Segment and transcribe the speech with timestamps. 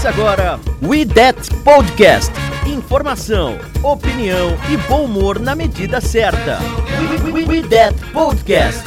[0.00, 2.32] Começa agora We That Podcast.
[2.66, 6.58] Informação, opinião e bom humor na medida certa.
[7.46, 8.82] We, That Podcast.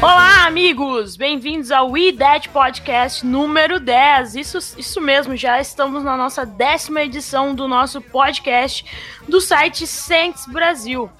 [0.00, 1.16] Olá, amigos!
[1.16, 4.36] Bem-vindos ao We Dead Podcast número 10.
[4.36, 8.86] Isso, isso mesmo, já estamos na nossa décima edição do nosso podcast
[9.28, 11.10] do site Saints Brasil.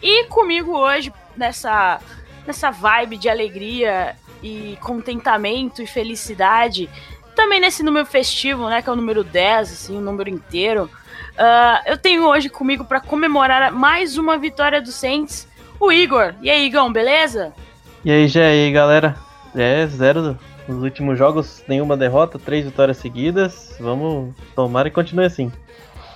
[0.00, 2.00] E comigo hoje, nessa,
[2.46, 6.88] nessa vibe de alegria e contentamento e felicidade,
[7.38, 10.90] também nesse número festivo, né, que é o número 10, assim, o número inteiro,
[11.34, 15.46] uh, eu tenho hoje comigo para comemorar mais uma vitória do Saints,
[15.78, 16.34] o Igor.
[16.42, 17.52] E aí, Igão, beleza?
[18.04, 19.14] E aí, já aí, galera?
[19.54, 20.36] É, zero
[20.66, 23.76] nos últimos jogos, nenhuma derrota, três vitórias seguidas.
[23.78, 25.52] Vamos tomar e continue assim.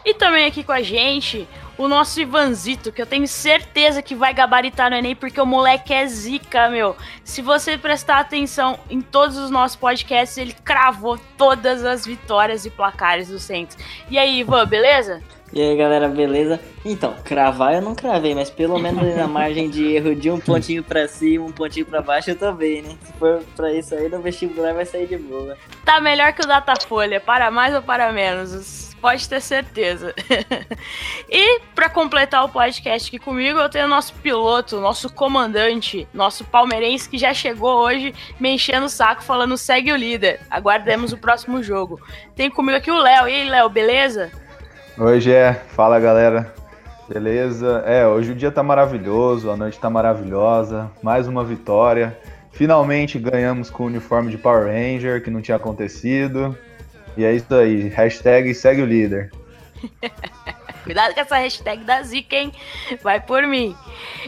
[0.05, 4.34] E também aqui com a gente, o nosso Ivanzito, que eu tenho certeza que vai
[4.34, 6.97] gabaritar no Enem, porque o moleque é zica, meu.
[7.25, 12.70] Se você prestar atenção em todos os nossos podcasts, ele cravou todas as vitórias e
[12.70, 13.77] placares do Saints.
[14.11, 15.23] E aí, Ivan, beleza?
[15.53, 16.58] E aí galera, beleza?
[16.83, 20.83] Então, cravar eu não cravei, mas pelo menos na margem de erro de um pontinho
[20.83, 22.97] pra cima, um pontinho pra baixo eu tô bem, né?
[23.03, 25.58] Se for pra isso aí, no vestibular vai sair de boa.
[25.84, 30.14] Tá melhor que o Datafolha, para mais ou para menos, pode ter certeza.
[31.28, 36.45] e para completar o podcast aqui comigo, eu tenho o nosso piloto, nosso comandante, nosso
[36.45, 41.19] palmeirense que já chegou hoje me enchendo o saco falando segue o líder, aguardemos o
[41.19, 42.00] próximo jogo.
[42.36, 44.30] Tem comigo aqui o Léo, e aí Léo, beleza?
[44.96, 45.55] Oi, Gé.
[45.70, 46.55] Fala, galera.
[47.08, 47.83] Beleza?
[47.85, 50.89] É, hoje o dia tá maravilhoso, a noite tá maravilhosa.
[51.02, 52.17] Mais uma vitória.
[52.52, 56.57] Finalmente ganhamos com o uniforme de Power Ranger, que não tinha acontecido.
[57.17, 57.89] E é isso aí.
[57.89, 59.30] Hashtag segue o líder.
[60.84, 62.52] Cuidado com essa hashtag da Zica, hein?
[63.02, 63.77] Vai por mim.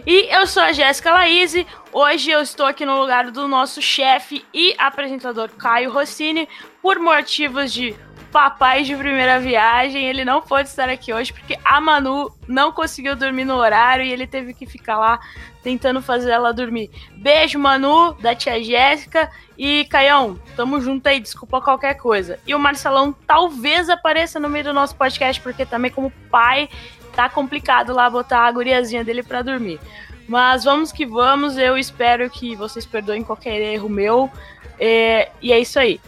[0.07, 1.67] E eu sou a Jéssica Laíse.
[1.93, 6.49] Hoje eu estou aqui no lugar do nosso chefe e apresentador Caio Rossini,
[6.81, 7.97] por motivos de
[8.35, 10.09] papai de primeira viagem.
[10.09, 14.11] Ele não pôde estar aqui hoje porque a Manu não conseguiu dormir no horário e
[14.11, 15.21] ele teve que ficar lá
[15.63, 16.91] tentando fazer ela dormir.
[17.13, 19.31] Beijo, Manu, da tia Jéssica.
[19.57, 22.41] E Caião, tamo junto aí, desculpa qualquer coisa.
[22.45, 26.69] E o Marcelão talvez apareça no meio do nosso podcast, porque também, como pai,
[27.15, 29.79] tá complicado lá botar a guriazinha dele para dormir.
[30.27, 34.29] Mas vamos que vamos, eu espero que vocês perdoem qualquer erro meu.
[34.77, 36.01] É, e é isso aí.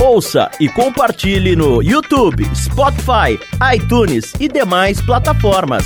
[0.00, 3.38] Ouça e compartilhe no YouTube, Spotify,
[3.74, 5.84] iTunes e demais plataformas.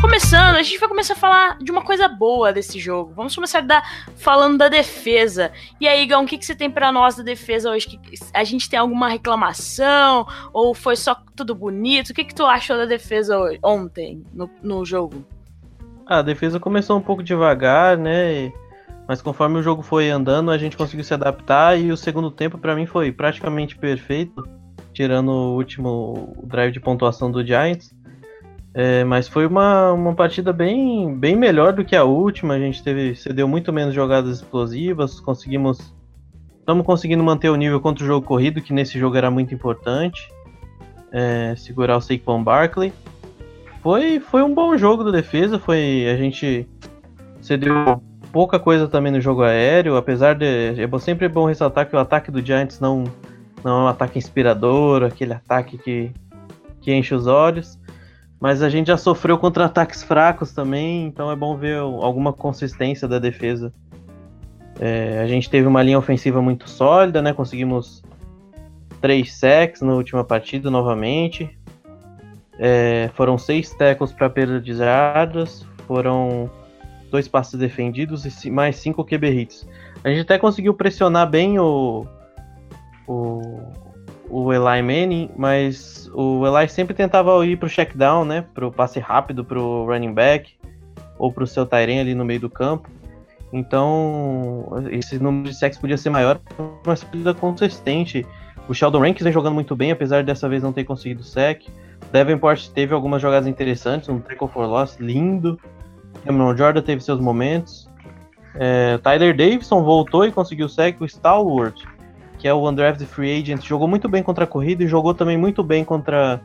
[0.00, 3.12] Começando, a gente vai começar a falar de uma coisa boa desse jogo.
[3.14, 3.82] Vamos começar da,
[4.16, 5.50] falando da defesa.
[5.80, 7.86] E aí, Gão, o que, que você tem para nós da defesa hoje?
[7.86, 7.98] Que,
[8.32, 10.26] a gente tem alguma reclamação?
[10.52, 12.10] Ou foi só tudo bonito?
[12.10, 15.24] O que, que tu achou da defesa ontem, no, no jogo?
[16.06, 18.52] Ah, a defesa começou um pouco devagar, né?
[19.06, 22.56] Mas conforme o jogo foi andando, a gente conseguiu se adaptar e o segundo tempo
[22.56, 24.46] para mim foi praticamente perfeito,
[24.92, 27.94] tirando o último drive de pontuação do Giants.
[28.72, 32.54] É, mas foi uma, uma partida bem, bem melhor do que a última.
[32.54, 35.94] A gente teve cedeu muito menos jogadas explosivas, conseguimos
[36.58, 40.32] estamos conseguindo manter o nível contra o jogo corrido, que nesse jogo era muito importante.
[41.12, 42.92] É, segurar o Saquon Barkley.
[43.82, 46.66] Foi, foi um bom jogo da defesa, foi a gente
[47.40, 48.02] cedeu
[48.34, 50.44] pouca coisa também no jogo aéreo, apesar de.
[50.44, 53.04] É sempre bom ressaltar que o ataque do Giants não,
[53.62, 56.10] não é um ataque inspirador, aquele ataque que,
[56.80, 57.78] que enche os olhos.
[58.40, 63.06] Mas a gente já sofreu contra ataques fracos também, então é bom ver alguma consistência
[63.06, 63.72] da defesa.
[64.80, 67.32] É, a gente teve uma linha ofensiva muito sólida, né?
[67.32, 68.02] Conseguimos
[69.00, 71.56] três sacks na última partida novamente.
[72.58, 76.50] É, foram seis tackles para perda de jardas, foram
[77.14, 79.68] dois passes defendidos e mais cinco QB hits.
[80.02, 82.04] A gente até conseguiu pressionar bem o,
[83.06, 83.62] o,
[84.28, 88.44] o Eli Manning, mas o Eli sempre tentava ir pro check down, né?
[88.52, 90.54] Pro passe rápido pro running back
[91.16, 92.90] ou pro seu Tyrene ali no meio do campo.
[93.52, 96.40] Então, esse número de sacks podia ser maior,
[96.84, 98.26] mas partida consistente.
[98.68, 101.62] O Sheldon Rankins vem jogando muito bem, apesar de dessa vez não ter conseguido sec.
[102.10, 105.60] Davenport teve algumas jogadas interessantes, um tackle for loss lindo.
[106.24, 107.88] Cameron Jordan teve seus momentos.
[108.54, 111.00] É, Tyler Davidson voltou e conseguiu sec.
[111.00, 111.84] O Stalwart,
[112.38, 115.36] que é o undrafted free agent, jogou muito bem contra a corrida e jogou também
[115.36, 116.40] muito bem contra,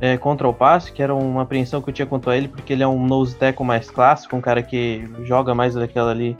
[0.00, 2.72] é, contra o passe, que era uma apreensão que eu tinha quanto a ele, porque
[2.72, 6.36] ele é um nose tackle mais clássico, um cara que joga mais daquela ali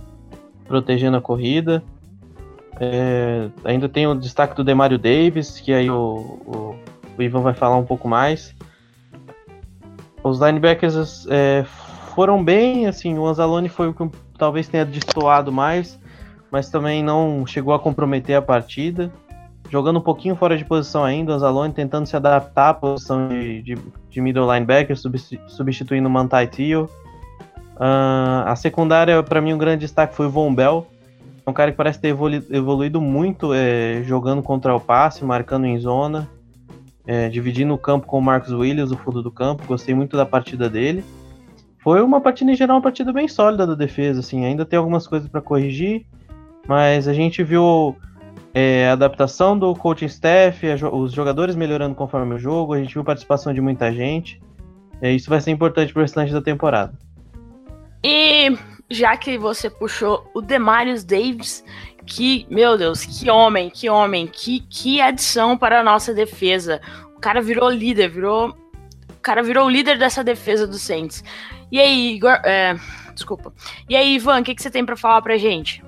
[0.66, 1.82] protegendo a corrida.
[2.80, 6.76] É, ainda tem o destaque do Demario Davis, que aí o, o,
[7.16, 8.54] o Ivan vai falar um pouco mais.
[10.22, 11.64] Os linebackers é,
[12.18, 16.00] foram bem, assim, o Anzalone foi o que talvez tenha destoado mais,
[16.50, 19.08] mas também não chegou a comprometer a partida.
[19.70, 23.62] Jogando um pouquinho fora de posição ainda, o Anzalone tentando se adaptar à posição de,
[23.62, 23.78] de,
[24.10, 24.96] de middle linebacker,
[25.46, 26.90] substituindo o Mantai Tio.
[27.76, 30.88] Uh, a secundária, para mim, um grande destaque foi o Von Bell,
[31.46, 35.78] é um cara que parece ter evoluído muito é, jogando contra o passe, marcando em
[35.78, 36.28] zona,
[37.06, 39.64] é, dividindo o campo com o Marcos Williams, o fundo do campo.
[39.68, 41.04] Gostei muito da partida dele.
[41.88, 44.20] Foi uma partida em geral, uma partida bem sólida da defesa.
[44.20, 46.04] Assim, ainda tem algumas coisas para corrigir,
[46.66, 47.96] mas a gente viu
[48.52, 52.74] é, a adaptação do coaching staff, os jogadores melhorando conforme o jogo.
[52.74, 54.38] A gente viu participação de muita gente.
[55.00, 56.92] É, isso vai ser importante para o restante da temporada.
[58.04, 58.54] E
[58.90, 61.64] já que você puxou o Demarius Davis,
[62.04, 66.82] que, meu Deus, que homem, que homem, que, que adição para a nossa defesa.
[67.16, 68.50] O cara virou líder, virou.
[69.08, 71.24] O cara virou o líder dessa defesa do Saints.
[71.70, 72.40] E aí, Igor.
[72.44, 72.76] É,
[73.14, 73.52] desculpa.
[73.88, 75.82] E aí, Ivan, o que, que você tem para falar pra gente?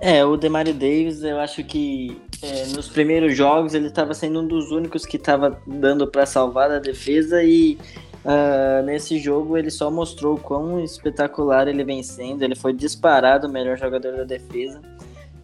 [0.00, 4.46] É, o Demario Davis, eu acho que é, nos primeiros jogos ele estava sendo um
[4.46, 7.78] dos únicos que estava dando para salvar a defesa e
[8.24, 12.42] Uh, nesse jogo ele só mostrou quão espetacular ele vem sendo.
[12.42, 14.80] Ele foi disparado o melhor jogador da defesa.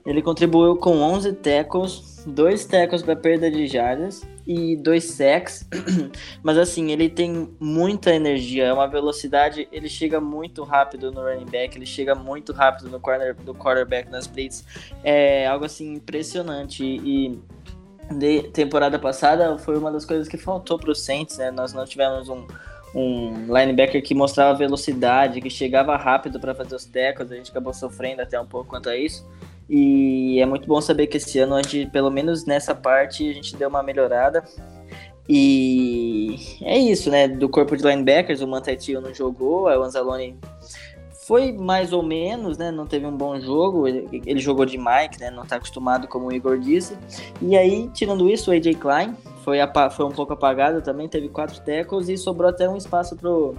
[0.07, 5.69] Ele contribuiu com 11 tackles, 2 tackles para perda de jardas e 2 sacks.
[6.43, 11.47] Mas assim, ele tem muita energia, é uma velocidade, ele chega muito rápido no running
[11.47, 14.65] back, ele chega muito rápido no corner do quarterback nas blitz.
[15.05, 17.39] É algo assim impressionante e
[18.11, 21.53] de temporada passada foi uma das coisas que faltou para o Saints, né?
[21.53, 22.45] Nós não tivemos um
[22.93, 27.73] um linebacker que mostrava velocidade, que chegava rápido para fazer os tackles, a gente acabou
[27.73, 29.25] sofrendo até um pouco quanto a isso.
[29.73, 33.33] E é muito bom saber que esse ano, a gente, pelo menos nessa parte, a
[33.33, 34.43] gente deu uma melhorada.
[35.29, 37.29] E é isso, né?
[37.29, 40.37] Do corpo de linebackers, o Mantetio não jogou, o Anzalone
[41.13, 42.73] foi mais ou menos, né?
[42.73, 43.87] Não teve um bom jogo.
[43.87, 45.31] Ele, jogou de Mike, né?
[45.31, 46.99] Não tá acostumado, como o Igor disse.
[47.41, 49.15] E aí, tirando isso, o AJ Klein
[49.45, 49.59] foi,
[49.93, 53.55] foi um pouco apagado também, teve quatro tackles e sobrou até um espaço pro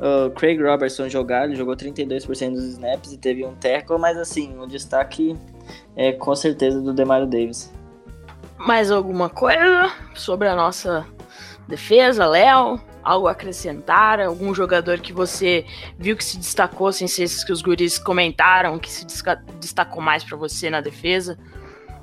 [0.00, 1.44] uh, Craig Robertson jogar.
[1.44, 5.36] Ele jogou 32% dos snaps e teve um tackle, mas assim, o destaque
[5.96, 7.72] é com certeza do Demario Davis.
[8.58, 11.06] Mais alguma coisa sobre a nossa
[11.68, 12.80] defesa, Léo?
[13.02, 14.20] Algo a acrescentar?
[14.20, 15.66] Algum jogador que você
[15.98, 19.04] viu que se destacou, sem ser esses que os guris comentaram, que se
[19.60, 21.38] destacou mais para você na defesa?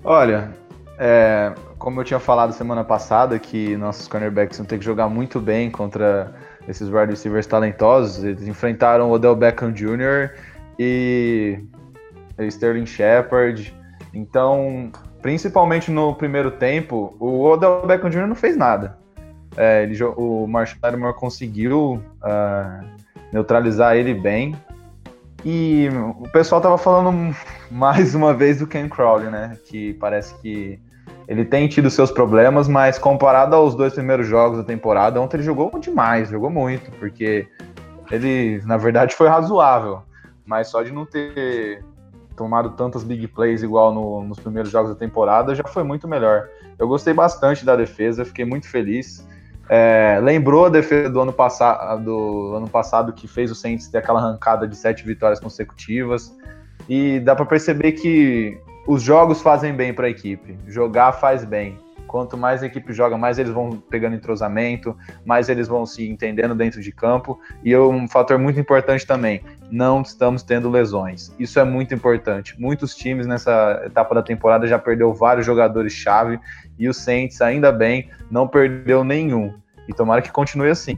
[0.04, 0.52] Olha,
[1.00, 5.40] é, como eu tinha falado semana passada, que nossos cornerbacks vão ter que jogar muito
[5.40, 6.32] bem contra
[6.72, 8.24] esses wide receivers talentosos.
[8.24, 10.32] Eles enfrentaram o Odell Beckham Jr.
[10.80, 11.60] e
[12.40, 13.74] Sterling Shepard.
[14.14, 14.92] Então,
[15.22, 18.28] principalmente no primeiro tempo, o Odell Beckham Jr.
[18.28, 18.98] não fez nada.
[19.56, 22.86] É, ele, o Marshall Lattimore conseguiu uh,
[23.32, 24.56] neutralizar ele bem.
[25.44, 25.90] E
[26.20, 27.36] o pessoal tava falando
[27.70, 29.58] mais uma vez do Ken Crowley, né?
[29.66, 30.80] Que parece que
[31.32, 35.44] ele tem tido seus problemas, mas comparado aos dois primeiros jogos da temporada, ontem ele
[35.44, 37.48] jogou demais, jogou muito, porque
[38.12, 40.02] ele, na verdade, foi razoável.
[40.46, 41.86] Mas só de não ter
[42.36, 46.50] tomado tantas big plays igual no, nos primeiros jogos da temporada, já foi muito melhor.
[46.78, 49.26] Eu gostei bastante da defesa, fiquei muito feliz.
[49.70, 54.00] É, lembrou a defesa do ano, passado, do ano passado que fez o Saints ter
[54.00, 56.38] aquela arrancada de sete vitórias consecutivas.
[56.90, 60.58] E dá para perceber que os jogos fazem bem para a equipe.
[60.68, 61.78] Jogar faz bem.
[62.08, 66.54] Quanto mais a equipe joga, mais eles vão pegando entrosamento, mais eles vão se entendendo
[66.54, 67.40] dentro de campo.
[67.64, 71.34] E um fator muito importante também: não estamos tendo lesões.
[71.40, 72.60] Isso é muito importante.
[72.60, 76.38] Muitos times nessa etapa da temporada já perdeu vários jogadores-chave
[76.78, 79.54] e o Saints, ainda bem, não perdeu nenhum.
[79.88, 80.98] E tomara que continue assim.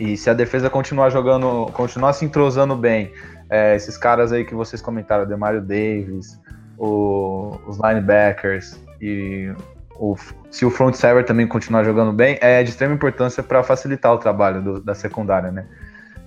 [0.00, 3.12] E se a defesa continuar jogando, continuar se entrosando bem,
[3.48, 6.40] é, esses caras aí que vocês comentaram, Demario Davis,
[6.78, 9.52] o, os linebackers e
[9.96, 10.16] o,
[10.50, 14.18] se o front server também continuar jogando bem, é de extrema importância para facilitar o
[14.18, 15.66] trabalho do, da secundária, né?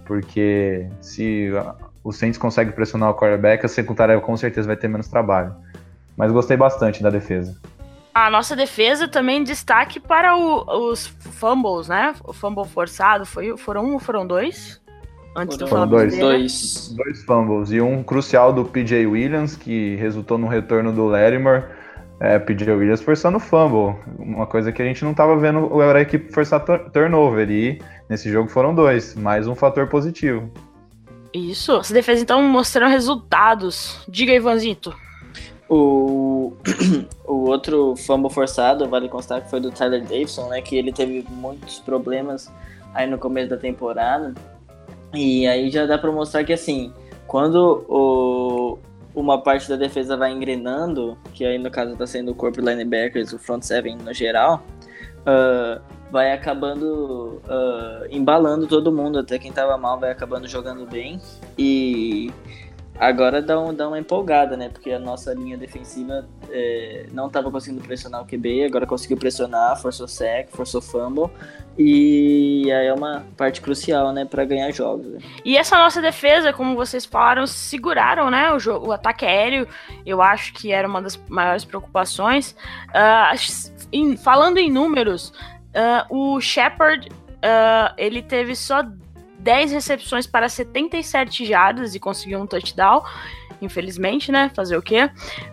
[0.06, 1.50] Porque se
[2.04, 5.56] o Saints consegue pressionar o quarterback, a secundária com certeza vai ter menos trabalho.
[6.16, 7.60] Mas gostei bastante da defesa.
[8.14, 12.16] A nossa defesa também destaque para o, os fumbles, né?
[12.24, 14.82] O fumble forçado, foi, foram um ou foram dois?
[15.36, 16.18] Antes do Foram dois.
[16.18, 16.94] Dois.
[16.96, 21.70] Dois fumbles e um crucial do PJ Williams, que resultou no retorno do Latimer.
[22.22, 24.00] É, PJ Williams forçando fumble.
[24.18, 27.52] Uma coisa que a gente não estava vendo a equipe forçar tur- turnover.
[27.52, 29.14] E nesse jogo foram dois.
[29.16, 30.50] Mais um fator positivo.
[31.34, 31.74] Isso.
[31.74, 34.00] As defesas então mostraram resultados.
[34.08, 34.96] Diga, Ivanzito.
[35.68, 36.54] O,
[37.28, 40.62] o outro fumble forçado, vale constar que foi do Tyler Davidson, né?
[40.62, 42.50] Que ele teve muitos problemas
[42.94, 44.34] aí no começo da temporada.
[45.16, 46.94] E aí já dá pra mostrar que assim,
[47.28, 48.80] quando o,
[49.16, 53.34] uma parte da defesa vai engrenando, que aí no caso tá sendo o corpo linebackers,
[53.34, 54.64] o front seven no geral,
[55.26, 55.82] ah,
[56.12, 61.20] vai acabando ah, embalando todo mundo, até quem tava mal vai acabando jogando bem.
[61.58, 62.32] E
[63.00, 64.70] agora dá, um, dá uma empolgada, né?
[64.70, 69.80] Porque a nossa linha defensiva é, não estava conseguindo pressionar o QB, agora conseguiu pressionar,
[69.82, 71.30] forçou sec, forçou fumble.
[71.78, 75.06] E aí é uma parte crucial, né, para ganhar jogos.
[75.08, 75.20] né?
[75.44, 78.52] E essa nossa defesa, como vocês falaram, seguraram, né?
[78.54, 79.68] O, jogo, o ataque aéreo,
[80.06, 82.56] eu acho que era uma das maiores preocupações.
[82.94, 83.34] Ah,
[83.92, 85.34] em- falando em números,
[85.74, 87.10] ah, o Shepard
[87.44, 88.82] ah, ele teve só
[89.46, 93.04] 10 recepções para 77 jardas e conseguiu um touchdown.
[93.62, 94.50] Infelizmente, né?
[94.54, 95.10] Fazer o quê?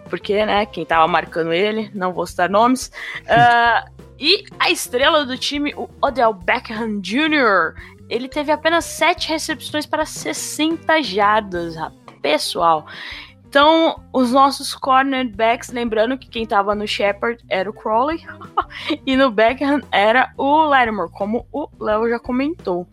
[0.08, 0.64] Porque, né?
[0.64, 2.90] Quem tava marcando ele, não vou citar nomes.
[3.28, 3.84] Ah,
[4.18, 7.74] e a estrela do time, o Odell Beckham Jr.,
[8.08, 11.74] ele teve apenas 7 recepções para 60 jardas,
[12.20, 12.86] pessoal.
[13.52, 18.24] Então, os nossos cornerbacks, lembrando que quem tava no Shepard era o Crowley
[19.04, 22.88] e no Beckham era o Lattimore, como o Léo já comentou.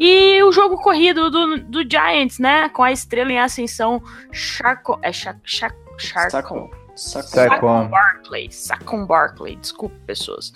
[0.00, 5.12] E o jogo corrido do, do Giants, né, com a estrela em ascensão, Charco, é
[5.12, 6.70] Char, Char, Charco.
[6.98, 7.28] Saquon.
[7.28, 10.52] Saquon Barkley, Saquon Barkley, desculpa pessoas.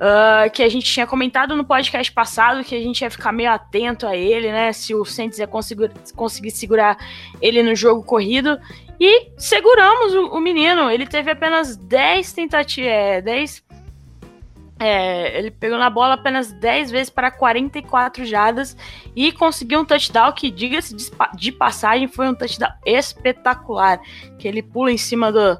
[0.00, 3.50] Ah, que a gente tinha comentado no podcast passado que a gente ia ficar meio
[3.50, 4.72] atento a ele, né?
[4.72, 6.96] Se o Saints ia conseguir, conseguir segurar
[7.40, 8.58] ele no jogo corrido.
[8.98, 10.90] E seguramos o, o menino.
[10.90, 12.90] Ele teve apenas 10 tentativas.
[12.90, 13.62] É, 10.
[14.78, 18.76] É, ele pegou na bola apenas 10 vezes para 44 jardas
[19.14, 20.94] e conseguiu um touchdown que, diga-se
[21.36, 24.00] de, passagem, foi um touchdown espetacular.
[24.38, 25.56] Que ele pula em cima do,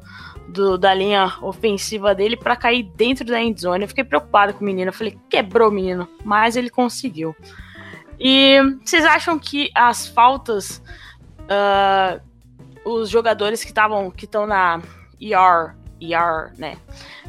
[0.49, 3.85] do- da linha ofensiva dele para cair dentro da endzone.
[3.85, 4.89] Eu fiquei preocupado com o menino.
[4.89, 7.37] Eu falei, quebrou o menino, mas ele conseguiu.
[8.19, 10.83] E vocês acham que as faltas,
[11.49, 12.19] ah,
[12.85, 14.81] os jogadores que estavam, que estão na
[15.21, 16.77] ER, ER, né?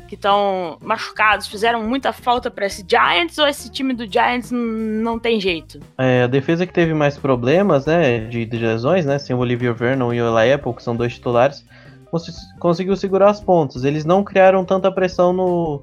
[0.08, 5.18] Que estão machucados, fizeram muita falta para esse Giants ou esse time do Giants não
[5.18, 5.80] tem jeito?
[5.98, 9.74] É, a defesa que teve mais problemas, né, de, de lesões, né, sem o Olivier
[9.74, 11.66] Vernon e o Eli Apple, que são dois titulares,
[12.12, 13.84] cons- conseguiu segurar as pontas.
[13.84, 15.82] Eles não criaram tanta pressão no,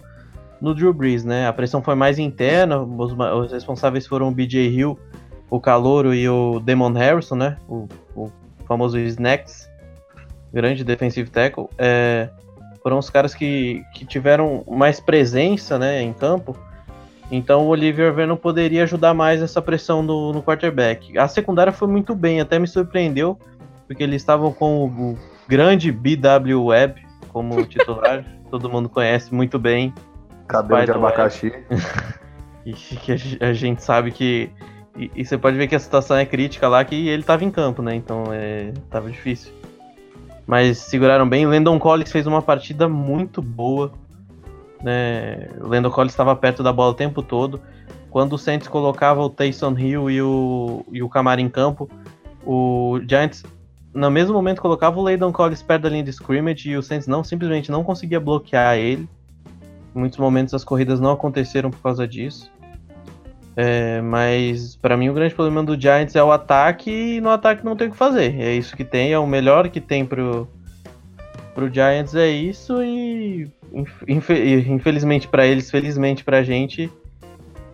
[0.61, 4.69] no Drew Brees, né, a pressão foi mais interna, os, os responsáveis foram o BJ
[4.69, 4.97] Hill,
[5.51, 8.31] o Calouro e o Damon Harrison, né, o, o
[8.69, 9.69] famoso Snacks,
[10.53, 12.31] grande defensive tackle, é,
[12.83, 16.57] foram os caras que, que tiveram mais presença, né, em campo,
[17.31, 21.17] então o Olivier Vernon poderia ajudar mais essa pressão no, no quarterback.
[21.17, 23.39] A secundária foi muito bem, até me surpreendeu,
[23.87, 29.95] porque eles estavam com o, grande BW Webb como titular, todo mundo conhece muito bem,
[30.47, 31.05] Cabelo de Web.
[31.05, 31.53] abacaxi.
[32.67, 34.51] e que a gente sabe que.
[34.97, 37.51] E, e você pode ver que a situação é crítica lá, que ele estava em
[37.51, 37.95] campo, né?
[37.95, 39.53] Então é, tava difícil.
[40.47, 41.47] Mas seguraram bem.
[41.47, 43.93] Landon Collins fez uma partida muito boa.
[44.83, 45.49] Né?
[45.61, 47.61] O Landon Collins estava perto da bola o tempo todo.
[48.11, 51.89] Quando o Saints colocava o Taysom Hill e o, e o Camara em campo,
[52.45, 53.43] o Giants,
[53.95, 57.07] no mesmo momento, colocava o Landon Collins perto da linha de scrimmage e o Saints
[57.07, 59.09] não, simplesmente não conseguia bloquear ele.
[59.95, 62.51] Em muitos momentos as corridas não aconteceram por causa disso.
[63.55, 67.65] É, mas pra mim o grande problema do Giants é o ataque e no ataque
[67.65, 68.41] não tem o que fazer.
[68.41, 70.49] É isso que tem, é o melhor que tem pro,
[71.55, 76.91] pro Giants é isso e inf- infe- infelizmente pra eles, felizmente pra gente,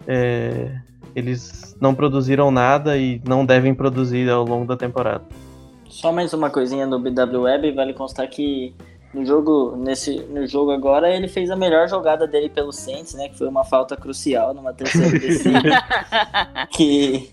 [0.07, 0.73] é,
[1.15, 5.25] eles não produziram nada e não devem produzir ao longo da temporada.
[5.89, 8.75] Só mais uma coisinha no BW Web, vale constar que
[9.13, 13.29] no jogo, nesse, no jogo agora ele fez a melhor jogada dele pelo Saints, né?
[13.29, 15.83] Que foi uma falta crucial numa terceira descida.
[16.71, 17.33] que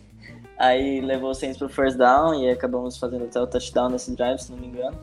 [0.58, 4.39] aí levou o Saints pro first down e acabamos fazendo até o touchdown nesse drive,
[4.39, 4.98] se não me engano.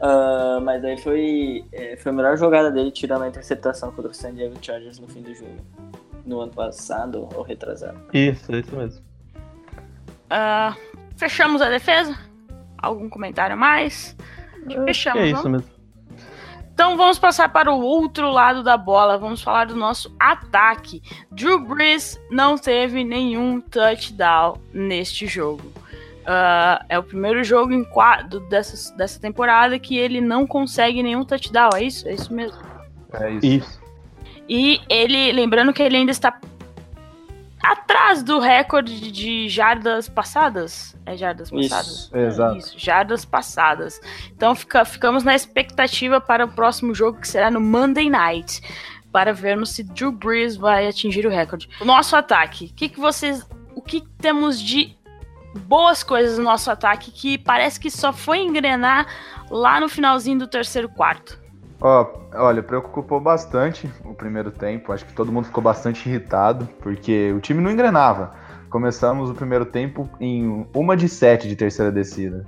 [0.00, 4.14] Ah, mas aí foi, é, foi a melhor jogada dele, tirando a interceptação contra o
[4.14, 5.56] San Diego Chargers no fim do jogo.
[6.24, 8.00] No ano passado ou retrasado.
[8.12, 9.02] Isso, é isso mesmo.
[10.28, 10.76] Ah,
[11.16, 12.16] fechamos a defesa?
[12.78, 14.16] Algum comentário a mais?
[14.60, 15.80] Acho que Acho Fechamos, que é isso mesmo.
[16.72, 19.18] Então vamos passar para o outro lado da bola.
[19.18, 21.02] Vamos falar do nosso ataque.
[21.30, 25.70] Drew Brees não teve nenhum touchdown neste jogo.
[26.20, 31.24] Uh, é o primeiro jogo em quadro dessa, dessa temporada que ele não consegue nenhum
[31.24, 31.70] touchdown.
[31.74, 32.08] É isso?
[32.08, 32.58] É isso mesmo?
[33.12, 33.46] É isso.
[33.46, 33.80] Isso.
[34.48, 36.40] E ele, lembrando que ele ainda está
[37.62, 40.96] atrás do recorde de jardas passadas.
[41.04, 41.88] É jardas passadas?
[41.88, 42.56] Isso, exato.
[42.56, 44.00] Isso, jardas passadas.
[44.34, 48.60] Então fica, ficamos na expectativa para o próximo jogo que será no Monday Night.
[49.12, 51.68] Para vermos se Drew Brees vai atingir o recorde.
[51.80, 52.66] O nosso ataque.
[52.66, 53.46] O que, que vocês.
[53.74, 54.96] O que temos de
[55.66, 59.06] boas coisas no nosso ataque que parece que só foi engrenar
[59.50, 61.39] lá no finalzinho do terceiro quarto?
[61.80, 64.92] Ó, olha, preocupou bastante o primeiro tempo.
[64.92, 68.32] Acho que todo mundo ficou bastante irritado, porque o time não engrenava.
[68.68, 72.44] Começamos o primeiro tempo em uma de sete de terceira descida.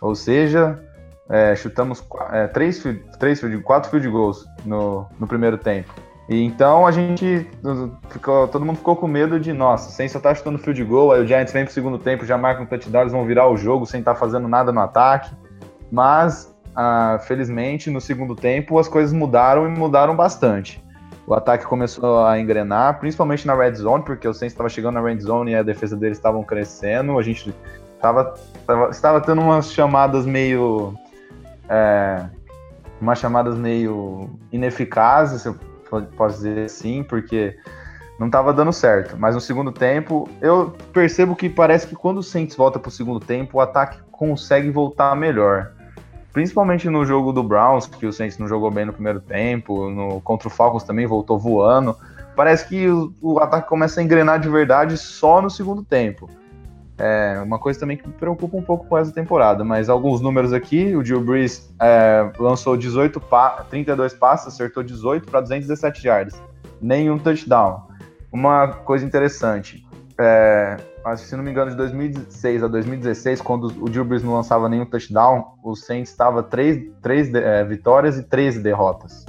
[0.00, 0.82] Ou seja,
[1.30, 2.82] é, chutamos é, três,
[3.18, 5.94] três quatro field goals no, no primeiro tempo.
[6.28, 7.46] E então a gente
[8.08, 11.22] ficou, todo mundo ficou com medo de, nossa, sem só tá chutando field goal, aí
[11.22, 13.84] o Giants vem pro segundo tempo, já marca um touchdown, eles vão virar o jogo
[13.84, 15.30] sem estar tá fazendo nada no ataque.
[15.92, 20.82] Mas ah, felizmente, no segundo tempo, as coisas mudaram e mudaram bastante.
[21.26, 25.00] O ataque começou a engrenar, principalmente na red zone, porque o Saints estava chegando na
[25.00, 27.18] red zone e a defesa deles estavam crescendo.
[27.18, 27.54] A gente
[28.00, 28.34] tava,
[28.66, 30.94] tava, estava tendo umas chamadas meio.
[31.68, 32.26] É,
[33.00, 35.56] umas chamadas meio ineficazes, se eu
[36.16, 37.56] posso dizer assim, porque
[38.18, 39.16] não estava dando certo.
[39.18, 42.92] Mas no segundo tempo, eu percebo que parece que quando o Saints volta para o
[42.92, 45.72] segundo tempo, o ataque consegue voltar melhor.
[46.34, 50.20] Principalmente no jogo do Browns, que o Saints não jogou bem no primeiro tempo, no,
[50.20, 51.96] contra o Falcons também voltou voando.
[52.34, 56.28] Parece que o, o ataque começa a engrenar de verdade só no segundo tempo.
[56.98, 60.52] É uma coisa também que me preocupa um pouco com essa temporada, mas alguns números
[60.52, 66.42] aqui, o Drew Brees é, lançou 18 pa 32 passes, acertou 18 para 217 yards,
[66.82, 67.86] nenhum touchdown.
[68.32, 69.83] Uma coisa interessante,
[70.18, 70.76] é,
[71.16, 74.86] se não me engano, de 2006 a 2016, quando o Drew Brees não lançava nenhum
[74.86, 79.26] touchdown, o Saints estava três, três é, vitórias e 13 derrotas.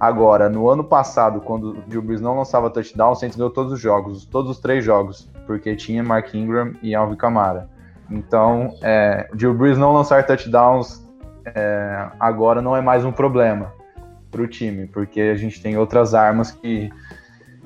[0.00, 3.72] Agora, no ano passado, quando o Drew Brees não lançava touchdown, o Saints ganhou todos
[3.72, 7.68] os jogos, todos os três jogos, porque tinha Mark Ingram e Alvin Kamara.
[8.10, 11.02] Então, é, o Drew Brees não lançar touchdowns
[11.44, 13.72] é, agora não é mais um problema
[14.30, 16.90] para o time, porque a gente tem outras armas que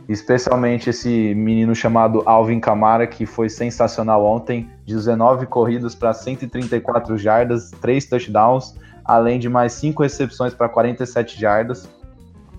[0.08, 7.70] especialmente esse menino chamado Alvin Kamara, que foi sensacional ontem, 19 corridas para 134 jardas,
[7.80, 11.88] 3 touchdowns, além de mais 5 recepções para 47 jardas.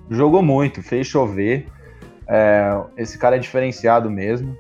[0.10, 1.68] Jogou muito, fez chover.
[2.28, 4.56] É, esse cara é diferenciado mesmo.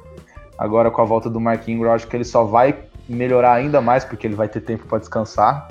[0.58, 4.04] Agora com a volta do Mark Ingram, acho que ele só vai melhorar ainda mais,
[4.04, 5.67] porque ele vai ter tempo para descansar.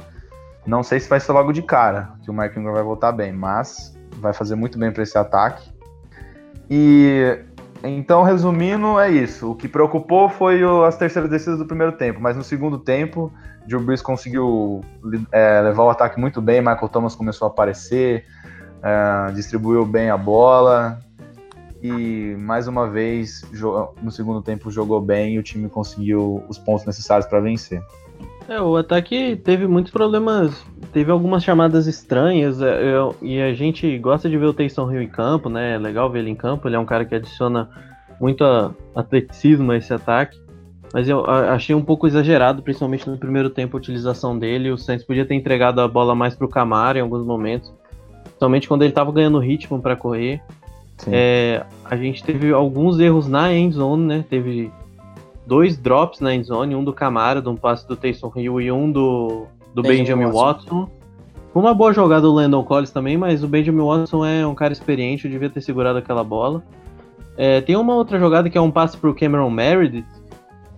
[0.66, 3.32] Não sei se vai ser logo de cara que o Mark Ingram vai voltar bem,
[3.32, 5.75] mas vai fazer muito bem para esse ataque.
[6.70, 7.38] E
[7.82, 9.52] então, resumindo, é isso.
[9.52, 13.32] O que preocupou foi o, as terceiras descidas do primeiro tempo, mas no segundo tempo,
[13.66, 14.82] Drew Brees conseguiu
[15.30, 18.24] é, levar o ataque muito bem, Michael Thomas começou a aparecer,
[18.82, 21.00] é, distribuiu bem a bola
[21.82, 23.44] e mais uma vez
[24.02, 27.82] no segundo tempo jogou bem e o time conseguiu os pontos necessários para vencer.
[28.48, 33.98] É, o ataque teve muitos problemas, teve algumas chamadas estranhas, é, eu, e a gente
[33.98, 35.74] gosta de ver o Taysom Hill em campo, né?
[35.74, 37.68] É legal ver ele em campo, ele é um cara que adiciona
[38.20, 38.44] muito
[38.94, 40.38] atleticismo a esse ataque.
[40.92, 44.70] Mas eu achei um pouco exagerado, principalmente no primeiro tempo, a utilização dele.
[44.70, 47.74] O Saints podia ter entregado a bola mais para o Camara em alguns momentos,
[48.22, 50.40] principalmente quando ele estava ganhando ritmo para correr.
[51.08, 54.24] É, a gente teve alguns erros na end zone, né?
[54.30, 54.70] Teve
[55.46, 58.90] dois drops na endzone, um do Camara, de um passe do Taysom Hill e um
[58.90, 60.80] do, do Benjamin, Benjamin Watson.
[60.80, 60.90] Watson.
[61.54, 65.24] Uma boa jogada do Landon Collins também, mas o Benjamin Watson é um cara experiente,
[65.24, 66.62] eu devia ter segurado aquela bola.
[67.36, 70.04] É, tem uma outra jogada que é um passe pro Cameron Meredith,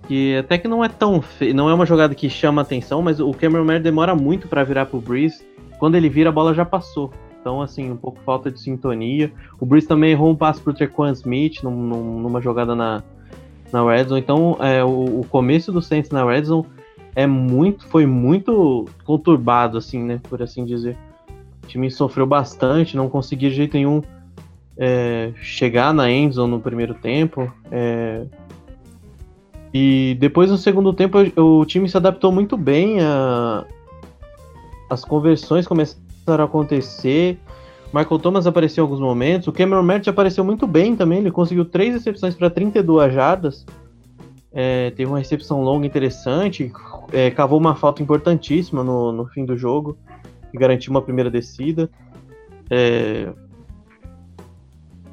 [0.06, 1.52] que até que não é tão fe...
[1.52, 4.86] não é uma jogada que chama atenção, mas o Cameron Meredith demora muito para virar
[4.86, 5.44] pro Breeze.
[5.80, 7.12] Quando ele vira, a bola já passou.
[7.40, 9.32] Então, assim, um pouco falta de sintonia.
[9.60, 11.70] O Breeze também errou um passe pro Trequan Smith num,
[12.20, 13.02] numa jogada na,
[13.72, 14.20] na Red Zone.
[14.20, 16.66] Então, é, o, o, começo do Saints na Red Zone
[17.14, 20.20] é muito, foi muito conturbado, assim, né?
[20.28, 20.96] Por assim dizer.
[21.64, 24.02] O time sofreu bastante, não conseguia de jeito nenhum
[24.76, 27.52] é, chegar na endzone no primeiro tempo.
[27.70, 28.24] É,
[29.72, 33.66] e depois no segundo tempo o time se adaptou muito bem a
[34.88, 37.38] as conversões começaram a acontecer
[37.92, 39.48] Michael Thomas apareceu em alguns momentos.
[39.48, 41.18] O Cameron Mertz apareceu muito bem também.
[41.18, 43.64] Ele conseguiu três recepções para 32 jardas.
[44.52, 46.70] É, teve uma recepção longa interessante.
[47.12, 49.96] É, cavou uma falta importantíssima no, no fim do jogo.
[50.50, 51.90] Que garantiu uma primeira descida.
[52.70, 53.32] É...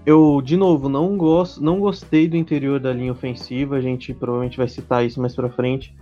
[0.06, 3.78] Eu, de novo, não, gosto, não gostei do interior da linha ofensiva.
[3.78, 5.96] A gente provavelmente vai citar isso mais pra frente.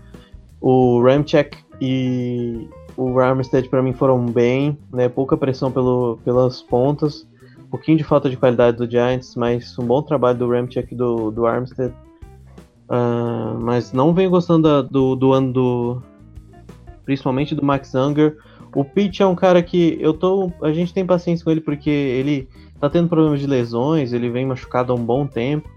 [0.59, 5.09] O Ramchek e o Armstead para mim foram bem, né?
[5.09, 7.27] Pouca pressão pelo, pelas pontas,
[7.59, 10.97] um pouquinho de falta de qualidade do Giants, mas um bom trabalho do Ramchek e
[10.97, 11.93] do, do Armstead.
[12.89, 16.01] Uh, mas não venho gostando da, do, do ano do.
[17.05, 18.37] Principalmente do Max Unger.
[18.75, 20.51] O Pitch é um cara que eu tô.
[20.61, 22.47] A gente tem paciência com ele porque ele
[22.79, 25.69] tá tendo problemas de lesões, ele vem machucado há um bom tempo.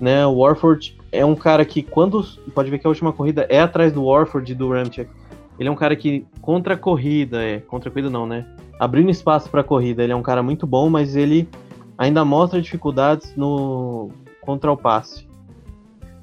[0.00, 0.24] Né?
[0.26, 2.22] O Warford é um cara que, quando.
[2.54, 5.10] Pode ver que a última corrida é atrás do Warford e do Ramchek.
[5.58, 7.60] Ele é um cara que, contra a corrida, é.
[7.60, 8.46] Contra a corrida não, né?
[8.78, 11.48] Abrindo espaço para a corrida, ele é um cara muito bom, mas ele
[11.96, 15.26] ainda mostra dificuldades no contra o passe.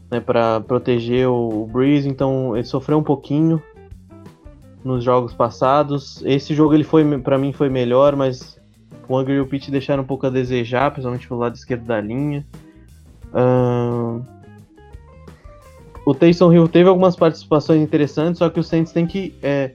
[0.10, 3.62] Né, para proteger o Breeze, então ele sofreu um pouquinho
[4.84, 6.22] nos jogos passados.
[6.24, 8.60] Esse jogo ele foi para mim foi melhor, mas
[9.10, 12.00] o Anger e o Pitt deixaram um pouco a desejar, principalmente pelo lado esquerdo da
[12.00, 12.46] linha.
[13.34, 14.24] Uh,
[16.06, 19.72] o Taysom Hill teve algumas participações interessantes, só que o Saints tem que é,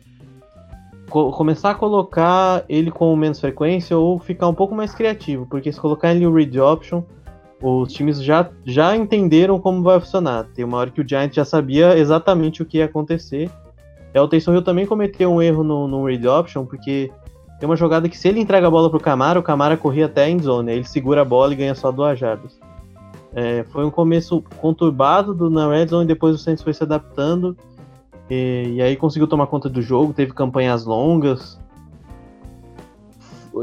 [1.09, 5.73] co começar a colocar ele com menos frequência ou ficar um pouco mais criativo, porque
[5.73, 7.03] se colocar ele o read option,
[7.61, 10.45] os times já, já entenderam como vai funcionar.
[10.55, 13.51] Tem uma hora que o Giants já sabia exatamente o que ia acontecer.
[14.15, 17.11] É, o Taysom Hill também cometeu um erro no, no read option, porque
[17.59, 20.25] tem uma jogada que se ele entrega a bola pro Camara, o Camara corria até
[20.25, 22.59] a endzone, aí ele segura a bola e ganha só duas jardas.
[23.35, 27.57] É, foi um começo conturbado do na Red Zone, depois o Saints foi se adaptando
[28.29, 31.61] e, e aí conseguiu tomar conta do jogo, teve campanhas longas.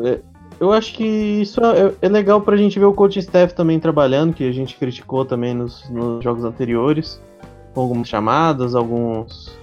[0.05, 0.19] É,
[0.59, 4.33] eu acho que isso é, é legal pra gente ver o coach staff também trabalhando,
[4.33, 7.21] que a gente criticou também nos, nos jogos anteriores,
[7.73, 9.57] com algumas chamadas, alguns,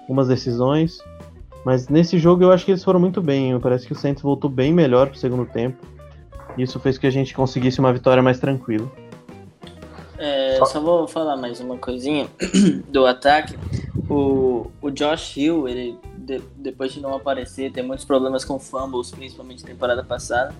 [0.00, 0.98] algumas decisões.
[1.64, 3.58] Mas nesse jogo eu acho que eles foram muito bem.
[3.60, 5.78] Parece que o Saints voltou bem melhor pro segundo tempo.
[6.58, 8.90] Isso fez que a gente conseguisse uma vitória mais tranquila.
[10.62, 10.80] É, só...
[10.80, 12.28] vou falar mais uma coisinha
[12.88, 13.56] do ataque.
[14.08, 15.98] O, o Josh Hill, ele
[16.30, 20.54] de, depois de não aparecer, tem muitos problemas com fumbles, principalmente temporada passada.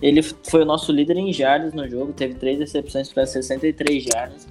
[0.00, 4.48] Ele foi o nosso líder em jardas no jogo, teve três recepções para 63 jardas.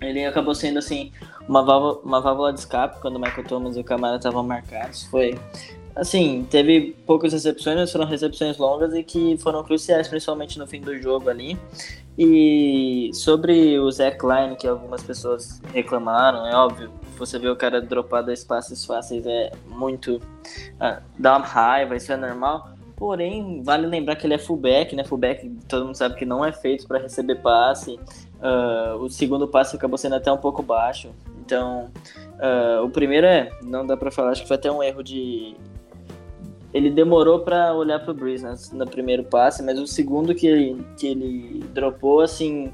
[0.00, 1.12] Ele acabou sendo assim
[1.46, 5.04] uma válvula, uma válvula de escape quando o Michael Thomas e o Camara estavam marcados.
[5.04, 5.38] Foi
[5.94, 10.80] assim, teve poucas recepções, mas foram recepções longas e que foram cruciais, principalmente no fim
[10.80, 11.58] do jogo ali.
[12.22, 17.80] E sobre o Zach Line, que algumas pessoas reclamaram, é óbvio, você vê o cara
[17.80, 20.20] dropar dois passes fáceis é muito.
[20.78, 22.72] Ah, dá uma raiva, isso é normal.
[22.94, 25.02] Porém, vale lembrar que ele é fullback, né?
[25.02, 27.98] Fullback, todo mundo sabe que não é feito para receber passe.
[28.38, 31.08] Uh, o segundo passe acabou sendo até um pouco baixo.
[31.38, 31.90] Então,
[32.34, 35.56] uh, o primeiro é, não dá para falar, acho que foi até um erro de,
[36.72, 40.86] ele demorou para olhar pro Breeze né, no primeiro passe, mas o segundo que ele,
[40.96, 42.72] que ele dropou, assim,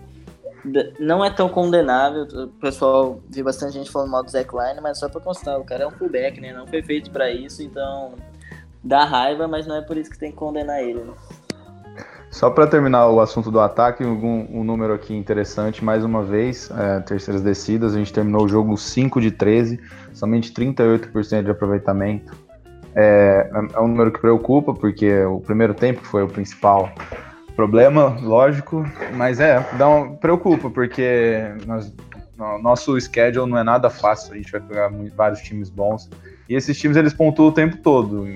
[0.99, 2.25] não é tão condenável.
[2.25, 5.65] O pessoal viu bastante gente falando mal do Zach Line, mas só pra constar, o
[5.65, 6.53] cara é um fullback, né?
[6.53, 8.15] Não foi feito para isso, então
[8.83, 11.01] dá raiva, mas não é por isso que tem que condenar ele.
[11.01, 11.15] Né?
[12.31, 16.71] Só para terminar o assunto do ataque, um, um, número aqui interessante, mais uma vez,
[16.71, 19.81] é, terceiras descidas, a gente terminou o jogo 5 de 13,
[20.13, 22.46] somente 38% de aproveitamento.
[22.99, 26.91] É, é um número que preocupa, porque o primeiro tempo foi o principal
[27.55, 31.95] problema, lógico, mas é, dá um, preocupa, porque nós,
[32.63, 36.09] nosso schedule não é nada fácil, a gente vai pegar vários times bons,
[36.49, 38.27] e esses times eles pontuam o tempo todo,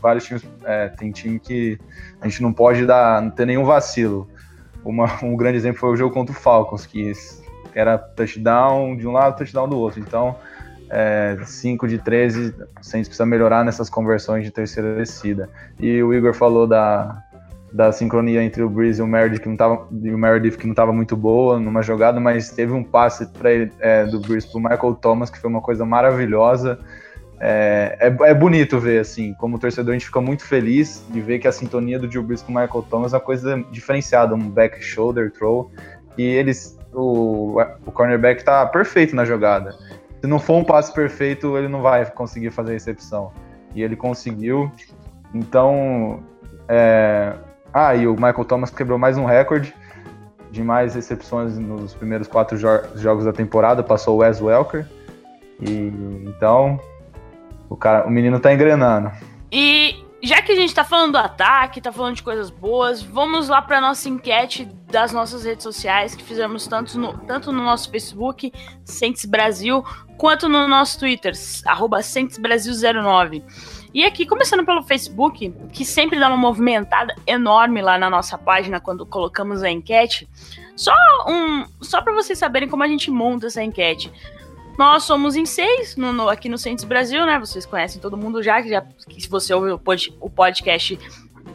[0.00, 1.78] vários times, é, tem time que
[2.20, 4.28] a gente não pode dar, não ter nenhum vacilo.
[4.84, 7.12] Uma, um grande exemplo foi o jogo contra o Falcons, que
[7.74, 10.36] era touchdown de um lado, touchdown do outro, então
[10.90, 15.48] é, 5 de 13, o Saints precisa melhorar nessas conversões de terceira descida.
[15.78, 17.22] E o Igor falou da,
[17.72, 20.66] da sincronia entre o Breeze e o Meredith, que não tava, e o Meredith, que
[20.66, 24.58] não estava muito boa numa jogada, mas teve um passe ele, é, do Breeze para
[24.58, 26.78] o Michael Thomas, que foi uma coisa maravilhosa.
[27.42, 31.38] É, é, é, bonito ver, assim, como torcedor, a gente fica muito feliz de ver
[31.38, 34.50] que a sintonia do Drew Brees com o Michael Thomas é uma coisa diferenciada, um
[34.50, 35.70] back shoulder throw,
[36.18, 39.74] e eles, o, o cornerback tá perfeito na jogada
[40.20, 43.32] se não for um passe perfeito, ele não vai conseguir fazer a recepção.
[43.74, 44.70] E ele conseguiu.
[45.34, 46.22] Então.
[46.68, 47.34] É...
[47.72, 49.74] Ah, e o Michael Thomas quebrou mais um recorde
[50.50, 54.86] de mais recepções nos primeiros quatro jo jogos da temporada, passou o Wes Welker.
[55.60, 56.80] E então
[57.68, 59.12] o cara, o menino tá engrenando.
[59.52, 63.48] E já que a gente tá falando do ataque, tá falando de coisas boas, vamos
[63.48, 67.90] lá pra nossa enquete das nossas redes sociais que fizemos tanto no, tanto no nosso
[67.90, 68.52] Facebook,
[68.84, 69.84] Sentes Brasil,
[70.18, 71.32] quanto no nosso Twitter,
[71.64, 73.42] arroba 09
[73.94, 78.80] E aqui, começando pelo Facebook, que sempre dá uma movimentada enorme lá na nossa página
[78.80, 80.28] quando colocamos a enquete.
[80.76, 80.94] Só
[81.26, 84.12] um, só para vocês saberem como a gente monta essa enquete.
[84.80, 87.38] Nós somos em seis no, no, aqui no Centros Brasil, né?
[87.38, 90.98] Vocês conhecem todo mundo já, que, já, que se você ouve o, pod, o podcast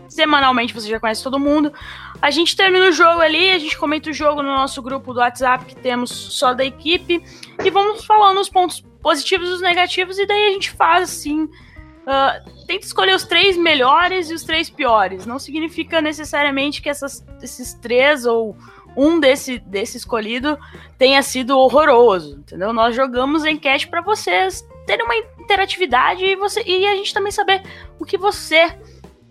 [0.08, 1.74] semanalmente, você já conhece todo mundo.
[2.22, 5.22] A gente termina o jogo ali, a gente comenta o jogo no nosso grupo do
[5.22, 7.20] WhatsApp que temos só da equipe
[7.64, 11.46] e vamos falando os pontos positivos e os negativos e daí a gente faz assim.
[11.46, 15.26] Uh, tenta escolher os três melhores e os três piores.
[15.26, 18.56] Não significa necessariamente que essas, esses três ou
[18.96, 20.58] um desse, desse escolhido
[20.98, 22.72] tenha sido horroroso, entendeu?
[22.72, 27.32] Nós jogamos a enquete para vocês terem uma interatividade e, você, e a gente também
[27.32, 27.64] saber
[28.00, 28.78] o que você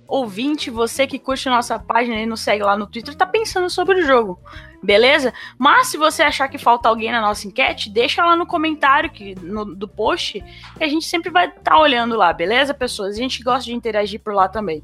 [0.07, 4.00] ouvinte, você que curte nossa página e nos segue lá no Twitter, tá pensando sobre
[4.00, 4.38] o jogo,
[4.83, 5.33] beleza?
[5.59, 9.35] Mas se você achar que falta alguém na nossa enquete, deixa lá no comentário que,
[9.37, 10.42] no, do post,
[10.77, 13.14] que a gente sempre vai estar tá olhando lá, beleza, pessoas?
[13.14, 14.83] A gente gosta de interagir por lá também.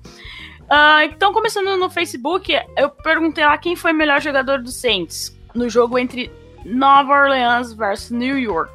[0.70, 5.36] Uh, então, começando no Facebook, eu perguntei lá quem foi o melhor jogador do Saints
[5.52, 6.30] no jogo entre
[6.64, 8.72] Nova Orleans versus New York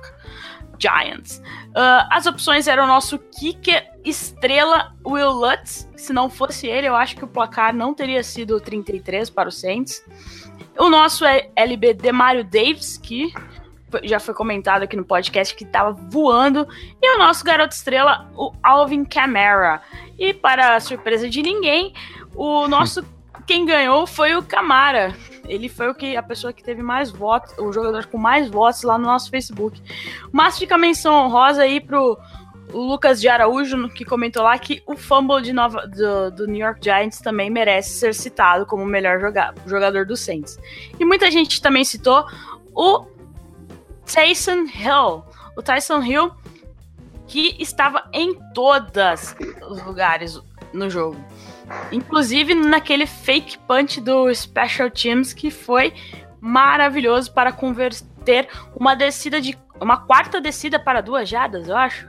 [0.77, 1.41] Giants.
[1.69, 5.89] Uh, as opções eram o nosso kicker estrela Will Lutz.
[5.95, 9.51] Se não fosse ele, eu acho que o placar não teria sido 33 para o
[9.51, 10.03] Saints.
[10.77, 13.33] O nosso é LB Demario Davis, que
[14.03, 16.67] já foi comentado aqui no podcast que estava voando.
[17.01, 19.81] E o nosso garoto estrela, o Alvin Kamara.
[20.17, 21.93] E para surpresa de ninguém,
[22.35, 23.03] o nosso
[23.45, 25.15] quem ganhou foi o Camara.
[25.47, 28.81] Ele foi o que a pessoa que teve mais votos, o jogador com mais votos
[28.83, 29.79] lá no nosso Facebook.
[30.31, 32.17] Mas fica a menção honrosa aí pro
[32.73, 36.79] Lucas de Araújo, que comentou lá que o fumble de Nova, do, do New York
[36.83, 39.19] Giants também merece ser citado como o melhor
[39.65, 40.57] jogador do Saints.
[40.99, 42.25] E muita gente também citou
[42.73, 43.05] o
[44.05, 45.23] Tyson Hill.
[45.57, 46.31] O Tyson Hill
[47.27, 49.35] que estava em todos
[49.69, 50.39] os lugares
[50.73, 51.17] no jogo.
[51.91, 55.93] Inclusive naquele fake punch do Special Teams que foi
[56.39, 62.07] maravilhoso para converter uma descida de uma quarta descida para duas jadas, eu acho.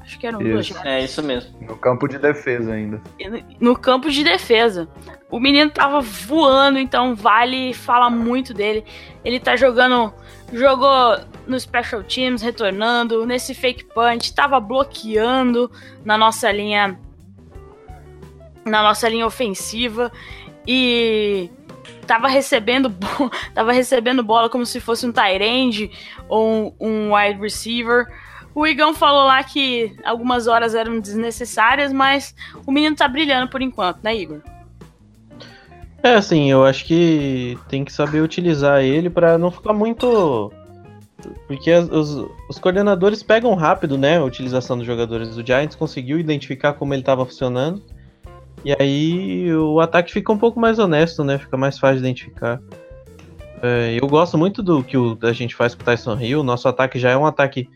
[0.00, 0.50] Acho que eram isso.
[0.50, 0.86] duas jadas.
[0.86, 1.58] É isso mesmo.
[1.62, 3.02] No campo de defesa ainda.
[3.58, 4.86] No campo de defesa.
[5.30, 8.84] O menino tava voando, então vale fala muito dele.
[9.24, 10.12] Ele tá jogando
[10.54, 15.70] jogou no Special Teams, retornando, nesse fake punch, tava bloqueando
[16.04, 16.98] na nossa linha
[18.64, 20.10] na nossa linha ofensiva
[20.66, 21.50] e
[22.06, 22.90] tava recebendo
[23.52, 25.90] tava recebendo bola como se fosse um tight
[26.28, 28.06] ou um, um wide receiver.
[28.54, 33.60] O Igão falou lá que algumas horas eram desnecessárias, mas o menino tá brilhando por
[33.60, 34.53] enquanto, né, Igor?
[36.04, 40.52] É, assim, eu acho que tem que saber utilizar ele para não ficar muito.
[41.46, 45.34] Porque os, os, coordenadores pegam rápido, né, a utilização dos jogadores.
[45.38, 47.82] O Giants conseguiu identificar como ele estava funcionando.
[48.62, 51.38] E aí o ataque fica um pouco mais honesto, né?
[51.38, 52.60] Fica mais fácil de identificar.
[53.62, 56.42] É, eu gosto muito do que o, a gente faz com o Tyson Hill.
[56.42, 57.66] Nosso ataque já é um ataque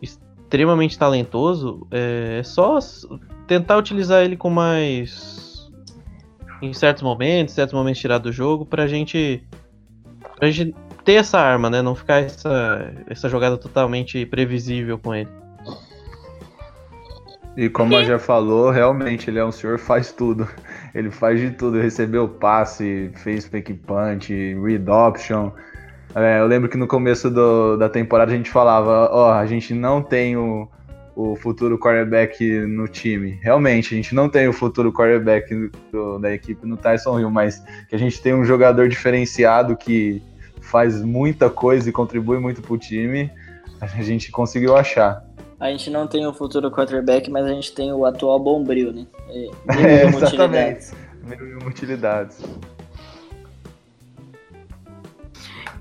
[0.00, 1.88] extremamente talentoso.
[1.90, 2.78] É, é só
[3.48, 5.51] tentar utilizar ele com mais.
[6.62, 9.42] Em certos momentos, certos momentos tirar do jogo, pra gente.
[10.36, 11.82] Pra gente ter essa arma, né?
[11.82, 15.28] Não ficar essa, essa jogada totalmente previsível com ele.
[17.56, 20.48] E como a já falou, realmente ele é um senhor faz tudo.
[20.94, 21.80] Ele faz de tudo.
[21.80, 25.50] Recebeu passe, fez fake punch, read option.
[26.14, 29.46] É, eu lembro que no começo do, da temporada a gente falava, ó, oh, a
[29.46, 30.68] gente não tem o,
[31.14, 33.38] o futuro quarterback no time.
[33.42, 37.62] Realmente, a gente não tem o futuro quarterback do, da equipe no Tyson Hill, mas
[37.88, 40.22] que a gente tem um jogador diferenciado que
[40.60, 43.30] faz muita coisa e contribui muito pro time,
[43.80, 45.24] a gente conseguiu achar
[45.62, 49.06] a gente não tem o futuro quarterback, mas a gente tem o atual bombril, né?
[49.28, 49.46] É,
[50.02, 50.90] é exatamente.
[51.22, 52.42] Mil utilidades.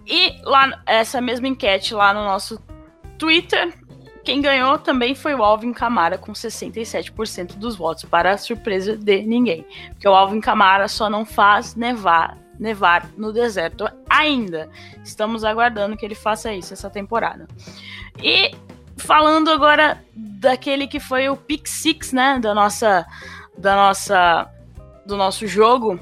[0.05, 2.61] E lá, essa mesma enquete lá no nosso
[3.17, 3.73] Twitter,
[4.23, 9.65] quem ganhou também foi o Alvin Camara com 67% dos votos, para surpresa de ninguém.
[9.89, 14.69] Porque o Alvin Camara só não faz nevar, nevar no deserto ainda.
[15.03, 17.47] Estamos aguardando que ele faça isso essa temporada.
[18.21, 18.51] E
[18.97, 23.05] falando agora daquele que foi o pick six, né, da nossa,
[23.57, 24.49] da nossa,
[25.05, 25.99] do nosso jogo.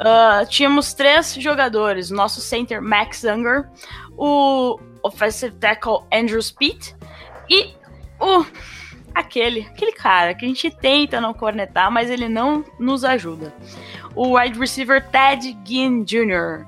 [0.00, 3.68] Uh, tínhamos três jogadores: nosso center Max Unger,
[4.16, 6.94] o offensive tackle Andrew Speed
[7.52, 7.74] e
[8.18, 8.46] o
[9.14, 13.52] aquele, aquele cara que a gente tenta não cornetar, mas ele não nos ajuda.
[14.14, 16.66] O wide receiver Ted Ginn Jr.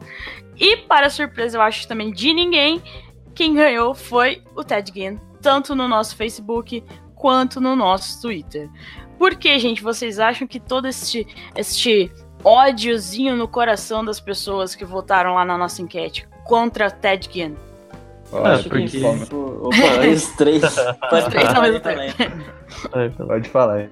[0.56, 2.82] E para surpresa, eu acho também de ninguém,
[3.34, 8.70] quem ganhou foi o Ted Ginn tanto no nosso Facebook quanto no nosso Twitter.
[9.18, 12.10] Por que, gente, vocês acham que todo este, este
[12.42, 17.54] ódiozinho no coração das pessoas que votaram lá na nossa enquete contra Ted Ginn?
[18.34, 18.86] Olha, Acho porque...
[18.86, 20.62] que foi- Opa, os três.
[21.10, 22.10] Pode três ao falar mesmo também.
[23.26, 23.90] Pode falar aí.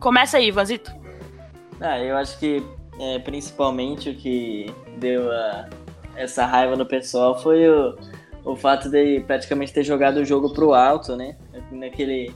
[0.00, 0.92] Começa aí, Ivanzito.
[1.80, 2.62] Ah, eu acho que
[2.98, 5.68] é, principalmente o que deu a-
[6.14, 7.94] essa raiva no pessoal foi o,
[8.44, 11.36] o fato de praticamente ter jogado o jogo pro alto, né?
[11.70, 12.34] Naquele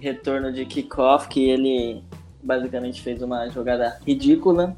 [0.00, 2.04] retorno de kickoff que ele
[2.42, 4.76] basicamente fez uma jogada ridícula.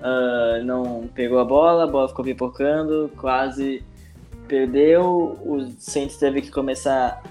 [0.00, 3.84] Ah, não pegou a bola, a bola ficou pipocando, quase
[4.46, 5.38] perdeu.
[5.44, 7.22] O Saints teve que começar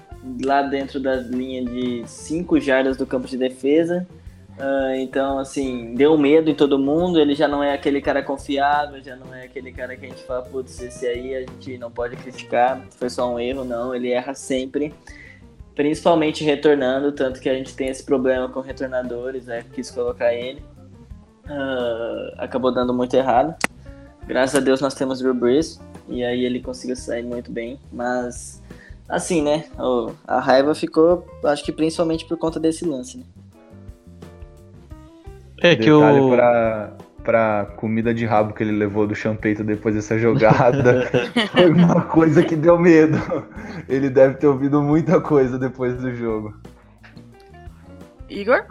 [0.44, 4.06] lá dentro das linhas de 5 jardas do campo de defesa.
[4.58, 7.20] Ah, então, assim, deu medo em todo mundo.
[7.20, 10.22] Ele já não é aquele cara confiável, já não é aquele cara que a gente
[10.22, 13.94] fala, putz, esse aí a gente não pode criticar, foi só um erro, não.
[13.94, 14.94] Ele erra sempre,
[15.74, 17.12] principalmente retornando.
[17.12, 19.64] Tanto que a gente tem esse problema com retornadores, né?
[19.72, 20.62] Quis colocar ele.
[21.48, 23.54] Ah, acabou dando muito errado.
[24.26, 28.62] Graças a Deus nós temos Drew Brees, e aí ele conseguiu sair muito bem, mas.
[29.08, 29.64] Assim, né?
[30.26, 33.24] A raiva ficou, acho que principalmente por conta desse lance, né?
[35.60, 36.30] É que Detalhe o.
[36.30, 41.08] pra, pra comida de rabo que ele levou do champeito depois dessa jogada.
[41.52, 43.18] foi uma coisa que deu medo.
[43.88, 46.54] Ele deve ter ouvido muita coisa depois do jogo.
[48.28, 48.66] Igor?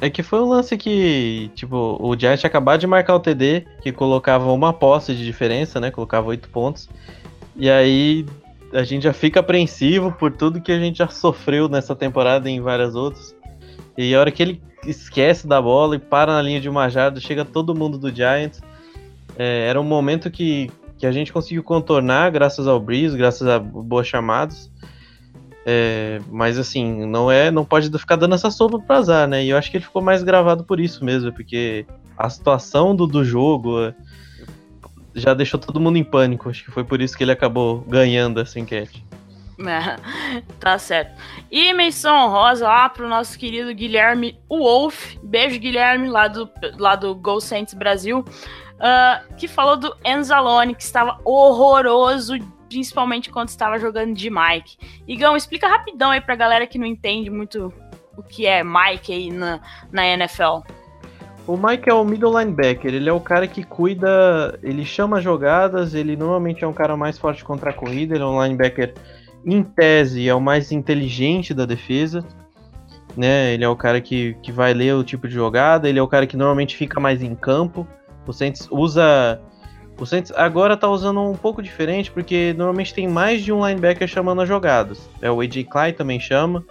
[0.00, 3.90] É que foi um lance que, tipo, o Giants acabado de marcar o TD, que
[3.90, 5.90] colocava uma posse de diferença, né?
[5.90, 6.88] Colocava oito pontos.
[7.56, 8.26] E aí
[8.72, 12.52] a gente já fica apreensivo por tudo que a gente já sofreu nessa temporada e
[12.52, 13.34] em várias outras.
[13.96, 17.18] E a hora que ele esquece da bola e para na linha de uma jarda,
[17.18, 18.60] chega todo mundo do Giants.
[19.38, 23.58] É, era um momento que, que a gente conseguiu contornar graças ao Breeze, graças a
[23.58, 24.70] boas chamadas.
[25.68, 29.44] É, mas assim, não é, não pode ficar dando essa sopa pro azar, né?
[29.44, 31.84] E eu acho que ele ficou mais gravado por isso mesmo, porque
[32.16, 33.94] a situação do, do jogo é,
[35.12, 36.48] já deixou todo mundo em pânico.
[36.48, 39.04] Acho que foi por isso que ele acabou ganhando essa enquete.
[39.58, 41.18] É, tá certo.
[41.50, 45.16] E menção honrosa lá pro nosso querido Guilherme Wolf.
[45.22, 48.22] Beijo, Guilherme, lá do, lá do Go Saints Brasil.
[48.78, 52.34] ah, que falou do Enzalone, que estava horroroso,
[52.76, 54.76] principalmente quando estava jogando de Mike.
[55.08, 57.72] Igão, explica rapidão aí pra galera que não entende muito
[58.14, 59.60] o que é Mike aí na,
[59.90, 60.60] na NFL.
[61.46, 65.94] O Mike é o middle linebacker, ele é o cara que cuida, ele chama jogadas,
[65.94, 68.92] ele normalmente é um cara mais forte contra a corrida, ele é um linebacker
[69.46, 72.26] em tese, é o mais inteligente da defesa,
[73.16, 73.54] né?
[73.54, 76.08] Ele é o cara que, que vai ler o tipo de jogada, ele é o
[76.08, 77.86] cara que normalmente fica mais em campo.
[78.26, 79.40] O Saints usa
[79.98, 84.06] o Saints agora tá usando um pouco diferente, porque normalmente tem mais de um linebacker
[84.06, 85.08] chamando as jogadas.
[85.22, 86.64] É, o AJ Klein também chama.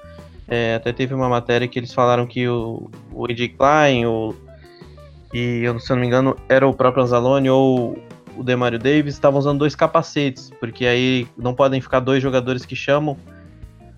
[0.48, 4.36] É, até teve uma matéria que eles falaram que o, o AJ Klein, o,
[5.34, 7.98] e eu, se eu não me engano, era o próprio Anzalone ou
[8.38, 12.76] o Demario Davis, estavam usando dois capacetes, porque aí não podem ficar dois jogadores que
[12.76, 13.18] chamam.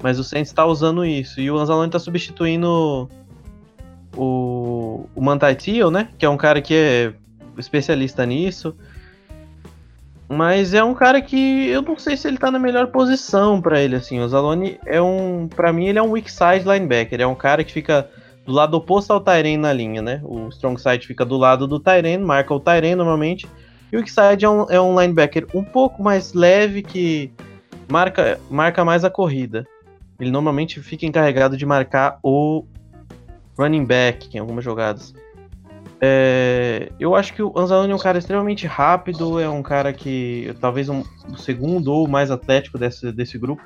[0.02, 1.42] Mas o Saints está usando isso.
[1.42, 3.10] E o Anzalone está substituindo
[4.16, 5.58] o, o Mantai
[5.92, 6.10] né?
[6.18, 7.14] Que é um cara que é
[7.58, 8.76] especialista nisso.
[10.30, 13.80] Mas é um cara que eu não sei se ele tá na melhor posição para
[13.80, 14.20] ele, assim.
[14.20, 15.48] O Zalone é um.
[15.48, 17.22] para mim, ele é um weak side linebacker.
[17.22, 18.10] É um cara que fica
[18.46, 20.22] do lado oposto ao Tyren na linha, né?
[20.24, 23.48] O strong side fica do lado do Tyren, marca o Tyren normalmente.
[23.92, 27.32] E o weak side é um, é um linebacker um pouco mais leve que
[27.90, 29.66] marca, marca mais a corrida.
[30.20, 32.66] Ele normalmente fica encarregado de marcar o
[33.58, 35.14] running back em algumas jogadas.
[36.00, 40.56] É, eu acho que o Anzalone é um cara extremamente rápido, é um cara que
[40.62, 43.64] talvez um, o segundo ou mais atlético desse, desse grupo,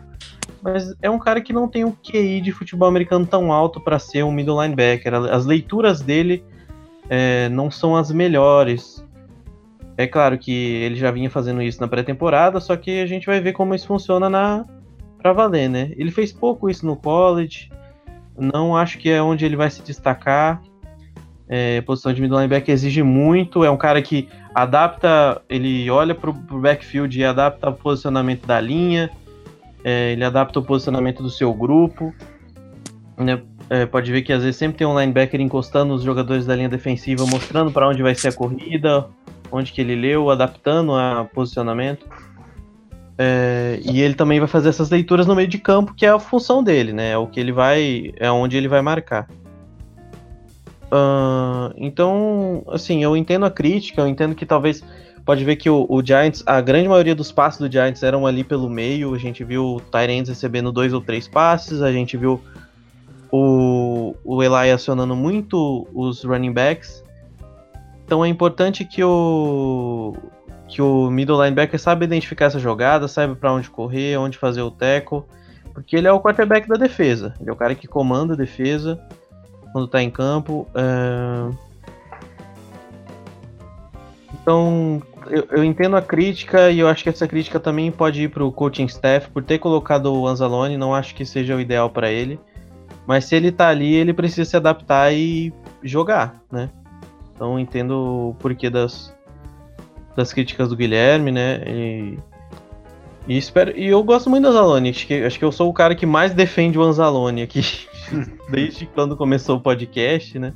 [0.61, 3.99] mas é um cara que não tem o QI de futebol americano tão alto para
[3.99, 5.13] ser um middle linebacker.
[5.13, 6.43] As leituras dele
[7.09, 9.05] é, não são as melhores.
[9.97, 13.41] É claro que ele já vinha fazendo isso na pré-temporada, só que a gente vai
[13.41, 14.65] ver como isso funciona na
[15.17, 15.91] para valer, né?
[15.97, 17.69] Ele fez pouco isso no college,
[18.37, 20.61] não acho que é onde ele vai se destacar.
[21.53, 23.65] É, posição de middle linebacker exige muito.
[23.65, 28.57] É um cara que adapta, ele olha pro, pro backfield e adapta o posicionamento da
[28.61, 29.11] linha.
[29.83, 32.15] É, ele adapta o posicionamento do seu grupo.
[33.17, 33.41] Né?
[33.69, 36.69] É, pode ver que às vezes sempre tem um linebacker encostando os jogadores da linha
[36.69, 39.09] defensiva, mostrando para onde vai ser a corrida,
[39.51, 42.05] onde que ele leu, adaptando o posicionamento.
[43.17, 46.17] É, e ele também vai fazer essas leituras no meio de campo, que é a
[46.17, 47.11] função dele, né?
[47.11, 49.27] É o que ele vai, é onde ele vai marcar.
[50.91, 54.83] Uh, então, assim, eu entendo a crítica, eu entendo que talvez
[55.25, 58.43] pode ver que o, o, Giants, a grande maioria dos passes do Giants eram ali
[58.43, 59.13] pelo meio.
[59.13, 62.41] A gente viu o Tyrants recebendo dois ou três passes, a gente viu
[63.31, 67.01] o Eli acionando muito os running backs.
[68.03, 70.13] Então é importante que o
[70.67, 74.71] que o middle linebacker saiba identificar essa jogada, saiba para onde correr, onde fazer o
[74.71, 75.23] tackle,
[75.73, 77.33] porque ele é o quarterback da defesa.
[77.41, 78.97] Ele é o cara que comanda a defesa
[79.71, 80.67] quando está em campo.
[80.75, 81.55] Uh...
[84.33, 88.29] Então, eu, eu, entendo a crítica e eu acho que essa crítica também pode ir
[88.29, 90.77] para o coaching staff por ter colocado o Anzalone.
[90.77, 92.39] Não acho que seja o ideal para ele,
[93.05, 95.53] mas se ele está ali, ele precisa se adaptar e
[95.83, 96.69] jogar, né?
[97.35, 99.15] Então, entendo o porquê das,
[100.15, 101.61] das críticas do Guilherme, né?
[103.27, 104.89] E, espero, e eu gosto muito do Anzalone.
[104.89, 107.61] Acho que, acho que eu sou o cara que mais defende o Anzalone aqui,
[108.49, 110.53] desde quando começou o podcast, né?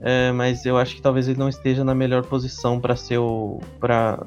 [0.00, 3.60] É, mas eu acho que talvez ele não esteja na melhor posição para ser o.
[3.80, 4.24] para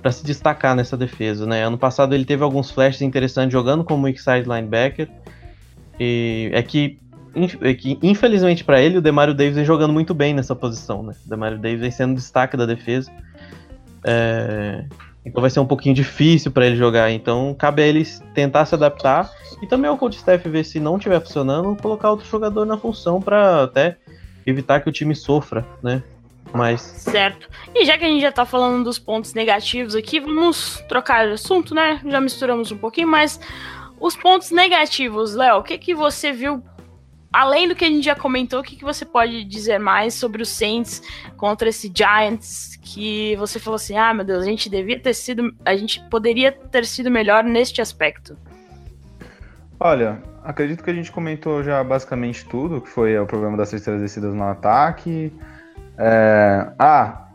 [0.00, 1.62] para se destacar nessa defesa, né?
[1.62, 5.10] Ano passado ele teve alguns flashes interessantes jogando como weak side linebacker.
[5.98, 6.98] E é que,
[7.60, 11.14] é que infelizmente para ele, o Demario Davis vem jogando muito bem nessa posição, né?
[11.26, 13.12] O Demario Davis vem sendo destaque da defesa.
[14.02, 14.86] É,
[15.24, 17.10] então vai ser um pouquinho difícil para ele jogar.
[17.10, 18.04] Então cabe a ele
[18.34, 19.30] tentar se adaptar
[19.62, 23.20] e também ao coach staff ver se não estiver funcionando, colocar outro jogador na função
[23.20, 23.96] para até
[24.46, 26.02] evitar que o time sofra, né?
[26.52, 26.80] Mas...
[26.80, 27.48] Certo.
[27.74, 31.34] E já que a gente já tá falando dos pontos negativos aqui, vamos trocar de
[31.34, 32.00] assunto, né?
[32.04, 33.38] Já misturamos um pouquinho, mas
[34.00, 36.62] os pontos negativos, Léo, o que que você viu
[37.32, 40.42] além do que a gente já comentou, o que, que você pode dizer mais sobre
[40.42, 41.02] os Saints
[41.36, 45.54] contra esse Giants que você falou assim, ah, meu Deus, a gente devia ter sido,
[45.64, 48.36] a gente poderia ter sido melhor neste aspecto?
[49.78, 54.02] Olha, acredito que a gente comentou já basicamente tudo, que foi o problema das terceiras
[54.02, 55.32] descidas no ataque.
[55.96, 56.72] É...
[56.78, 57.26] Ah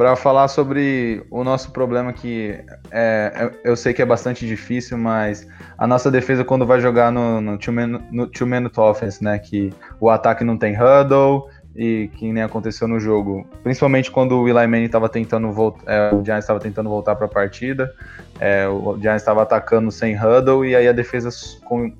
[0.00, 2.58] para falar sobre o nosso problema que
[2.90, 5.46] é, é, eu sei que é bastante difícil, mas
[5.76, 9.70] a nossa defesa quando vai jogar no, no two-minute offense, né, que
[10.00, 14.66] o ataque não tem huddle e que nem aconteceu no jogo, principalmente quando o Eli
[14.66, 17.94] Manning estava tentando voltar, é, o Giants estava tentando voltar para a partida,
[18.40, 21.28] é, o Giants estava atacando sem huddle e aí a defesa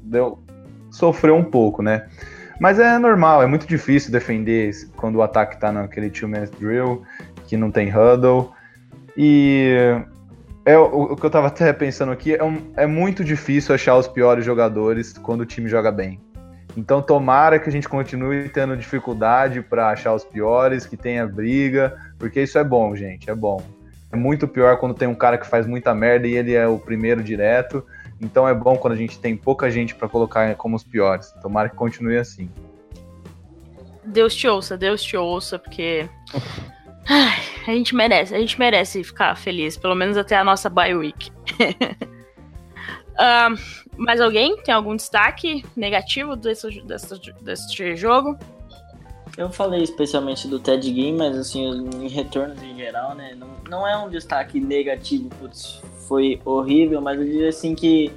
[0.05, 0.39] deu,
[0.91, 2.07] sofreu um pouco, né?
[2.61, 7.03] Mas é normal, é muito difícil defender quando o ataque está naquele two-minute drill
[7.51, 8.53] que não tem huddle.
[9.17, 9.75] E
[10.65, 13.97] é, o, o que eu tava até pensando aqui é, um, é muito difícil achar
[13.97, 16.21] os piores jogadores quando o time joga bem.
[16.77, 21.99] Então tomara que a gente continue tendo dificuldade para achar os piores, que tenha briga,
[22.17, 23.61] porque isso é bom, gente, é bom.
[24.13, 26.79] É muito pior quando tem um cara que faz muita merda e ele é o
[26.79, 27.85] primeiro direto.
[28.21, 31.33] Então é bom quando a gente tem pouca gente para colocar como os piores.
[31.43, 32.49] Tomara que continue assim.
[34.05, 36.09] Deus te ouça, Deus te ouça, porque
[37.09, 40.95] Ai, a gente merece, a gente merece ficar feliz, pelo menos até a nossa bye
[40.95, 41.31] week.
[43.19, 43.57] uh,
[43.97, 48.39] mais alguém tem algum destaque negativo desse, desse, desse jogo?
[49.37, 51.65] Eu falei especialmente do Ted Ginn, mas assim,
[52.01, 53.35] em retornos em geral, né?
[53.37, 58.13] Não, não é um destaque negativo, putz, foi horrível, mas eu diria assim que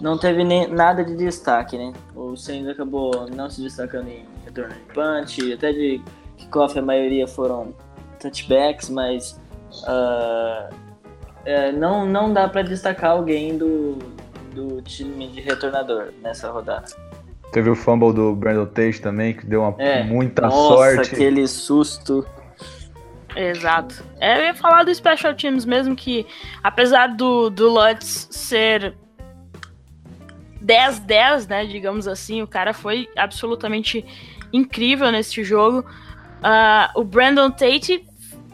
[0.00, 1.92] não teve nem, nada de destaque, né?
[2.14, 6.02] O Saints acabou não se destacando em retorno de punch, até de
[6.36, 7.72] kickoff a maioria foram
[8.22, 9.40] touchbacks, mas
[9.82, 10.74] uh,
[11.44, 13.98] é, não, não dá para destacar alguém do,
[14.54, 16.86] do time de retornador nessa rodada.
[17.52, 21.14] Teve o fumble do Brandon Tate também, que deu uma é, muita nossa, sorte.
[21.14, 22.26] aquele susto.
[23.36, 24.02] Exato.
[24.20, 26.26] É, eu ia falar do Special Teams mesmo, que
[26.62, 28.94] apesar do, do Lutz ser
[30.64, 34.04] 10-10, né, digamos assim, o cara foi absolutamente
[34.52, 35.80] incrível nesse jogo.
[35.80, 38.04] Uh, o Brandon Tate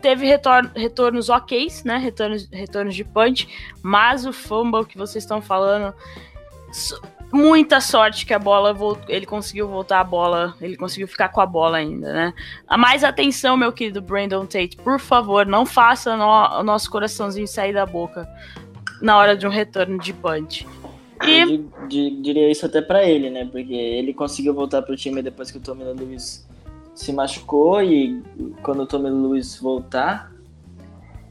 [0.01, 1.97] teve retor retornos ok, né?
[1.99, 3.49] Retornos, retornos de punch,
[3.83, 5.95] mas o fumble que vocês estão falando.
[7.31, 8.75] Muita sorte que a bola
[9.07, 12.35] ele conseguiu voltar a bola, ele conseguiu ficar com a bola ainda, né?
[12.79, 16.27] Mais atenção, meu querido Brandon Tate, por favor, não faça no,
[16.61, 18.27] o nosso coraçãozinho sair da boca
[19.03, 20.67] na hora de um retorno de punch.
[21.27, 21.41] E...
[21.41, 23.45] Eu diria isso até para ele, né?
[23.45, 26.48] Porque ele conseguiu voltar pro time depois que o Tommy Lewis
[26.99, 28.21] se machucou e
[28.61, 30.33] quando o Tommy Lewis voltar,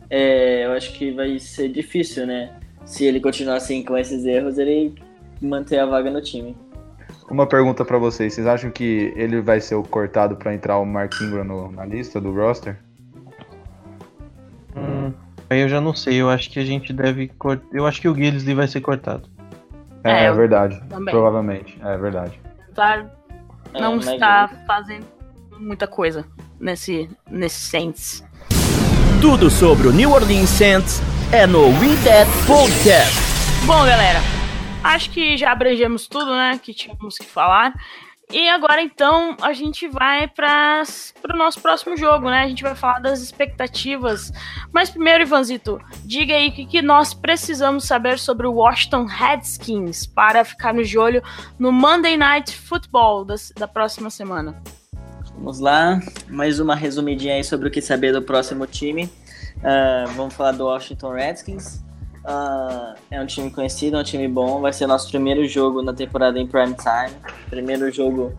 [0.09, 2.53] é, eu acho que vai ser difícil, né?
[2.85, 4.95] Se ele continuar assim com esses erros, ele
[5.41, 6.55] manter a vaga no time.
[7.29, 10.85] Uma pergunta para vocês: vocês acham que ele vai ser o cortado para entrar o
[10.85, 12.79] Mark Ingram no, na lista do roster?
[14.73, 15.11] Hum,
[15.49, 16.15] aí eu já não sei.
[16.15, 17.67] Eu acho que a gente deve cortar.
[17.73, 19.27] Eu acho que o Gilles vai ser cortado.
[20.05, 20.81] É, é, é verdade.
[20.87, 21.13] Também.
[21.13, 21.77] Provavelmente.
[21.83, 22.39] É verdade.
[22.73, 23.05] Tá,
[23.73, 25.16] não é, está fazendo
[25.59, 26.25] muita coisa
[26.59, 28.23] nesse, nesse Saints.
[29.21, 31.01] Tudo sobre o New Orleans Saints
[31.31, 33.17] é no We That Podcast.
[33.65, 34.19] Bom, galera,
[34.83, 37.73] acho que já abrangemos tudo, né, que tínhamos que falar.
[38.29, 40.83] E agora então a gente vai para
[41.33, 42.41] o nosso próximo jogo, né?
[42.41, 44.33] A gente vai falar das expectativas.
[44.73, 50.05] Mas primeiro, Ivanzito, diga aí o que, que nós precisamos saber sobre o Washington Redskins
[50.05, 51.23] para ficar no de olho
[51.57, 54.61] no Monday Night Football das, da próxima semana.
[55.37, 59.05] Vamos lá, mais uma resumidinha aí sobre o que saber do próximo time.
[59.57, 61.83] Uh, vamos falar do Washington Redskins.
[62.25, 64.59] Uh, é um time conhecido, é um time bom.
[64.59, 67.15] Vai ser nosso primeiro jogo na temporada em prime time.
[67.51, 68.33] Primeiro jogo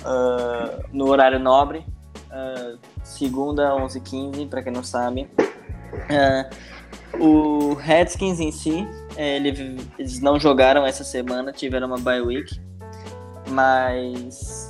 [0.00, 1.86] uh, no horário nobre.
[3.04, 5.28] Segunda, 11h15, para quem não sabe.
[7.18, 8.86] o Redskins em si,
[9.16, 12.60] é, ele, eles não jogaram essa semana, tiveram uma bye week.
[13.48, 14.69] Mas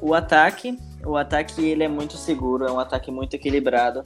[0.00, 4.04] o ataque, o ataque ele é muito seguro, é um ataque muito equilibrado.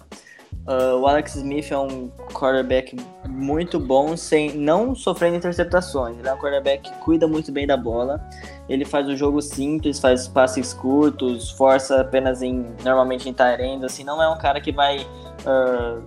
[0.66, 2.96] Uh, o Alex Smith é um quarterback
[3.26, 6.18] muito bom, sem não sofrendo interceptações.
[6.18, 8.20] Ele é um quarterback que cuida muito bem da bola.
[8.68, 14.04] Ele faz o jogo simples, faz passes curtos, força apenas em normalmente em tight assim.
[14.04, 16.02] Não é um cara que vai uh,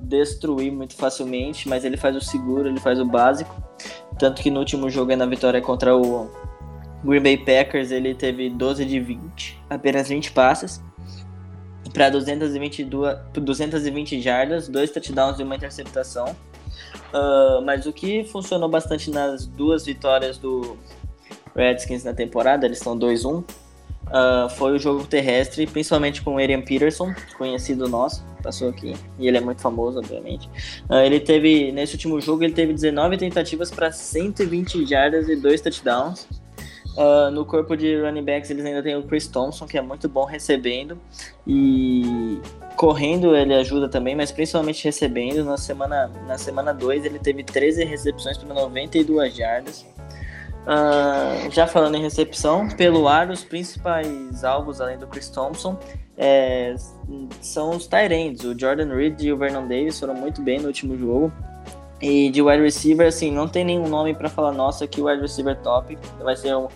[0.00, 3.54] destruir muito facilmente, mas ele faz o seguro, ele faz o básico.
[4.18, 6.30] Tanto que no último jogo na vitória contra o
[7.04, 10.82] Green Bay Packers, ele teve 12 de 20, apenas 20 passes
[11.92, 16.34] para 222, 220 jardas, dois touchdowns e uma interceptação.
[17.12, 20.78] Uh, mas o que funcionou bastante nas duas vitórias do
[21.54, 23.44] Redskins na temporada, eles estão 2-1, uh,
[24.06, 29.28] ah, foi o jogo terrestre, principalmente com o Adrian Peterson, conhecido nosso, passou aqui, e
[29.28, 30.48] ele é muito famoso, obviamente.
[30.88, 35.60] Uh, ele teve, nesse último jogo, ele teve 19 tentativas para 120 jardas e dois
[35.60, 36.26] touchdowns.
[36.96, 40.10] Uh, no corpo de running backs eles ainda tem o Chris Thompson, que é muito
[40.10, 41.00] bom recebendo
[41.46, 42.38] e
[42.76, 45.44] correndo ele ajuda também, mas principalmente recebendo.
[45.44, 49.86] Na semana na semana 2 ele teve 13 recepções para 92 jardas.
[50.62, 55.78] Uh, já falando em recepção, pelo ar, os principais alvos além do Chris Thompson
[56.16, 56.74] é,
[57.40, 58.44] são os Tyrands.
[58.44, 61.32] O Jordan Reed e o Vernon Davis foram muito bem no último jogo.
[62.00, 65.56] E de wide receiver, assim, não tem nenhum nome para falar, nossa, que wide receiver
[65.62, 65.96] top.
[66.20, 66.68] Vai ser um,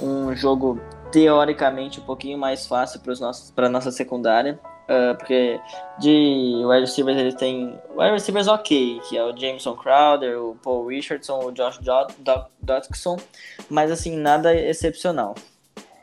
[0.00, 0.80] um jogo
[1.12, 3.00] teoricamente um pouquinho mais fácil
[3.54, 4.58] para nossa secundária.
[4.84, 5.58] Uh, porque
[5.98, 10.86] de wide receivers eles têm wide receivers ok, que é o Jameson Crowder, o Paul
[10.86, 11.78] Richardson, o Josh
[12.60, 13.16] Dodson,
[13.70, 15.34] mas assim, nada excepcional.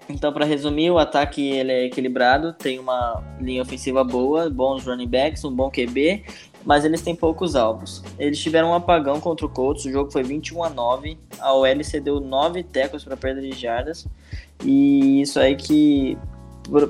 [0.10, 5.08] Então, para resumir, o ataque ele é equilibrado, tem uma linha ofensiva boa, bons running
[5.08, 6.26] backs, um bom QB
[6.66, 8.04] mas eles têm poucos alvos.
[8.18, 11.84] Eles tiveram um apagão contra o Colts, o jogo foi 21 a 9, a OL
[11.84, 14.08] cedeu 9 tecos para perda de jardas,
[14.64, 16.18] e isso aí que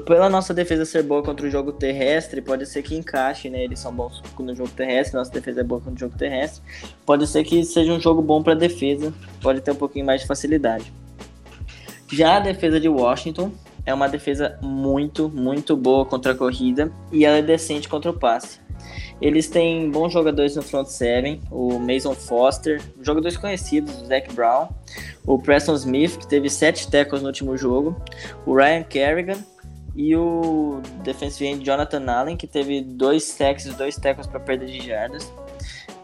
[0.06, 3.64] pela nossa defesa ser boa contra o jogo terrestre, pode ser que encaixe, né?
[3.64, 6.62] Eles são bons no jogo terrestre, nossa defesa é boa contra o jogo terrestre.
[7.06, 10.28] Pode ser que seja um jogo bom para defesa, pode ter um pouquinho mais de
[10.28, 10.94] facilidade.
[12.12, 13.52] Já a defesa de Washington
[13.86, 18.14] é uma defesa muito, muito boa contra a corrida e ela é decente contra o
[18.14, 18.60] passe.
[19.22, 24.70] Eles têm bons jogadores no front seven, o Mason Foster, jogadores conhecidos, o Zach Brown,
[25.26, 27.96] o Preston Smith, que teve sete tackles no último jogo,
[28.46, 29.38] o Ryan Kerrigan
[29.96, 34.66] e o defensive end Jonathan Allen, que teve dois sacks e dois tackles para perda
[34.66, 35.32] de jardas.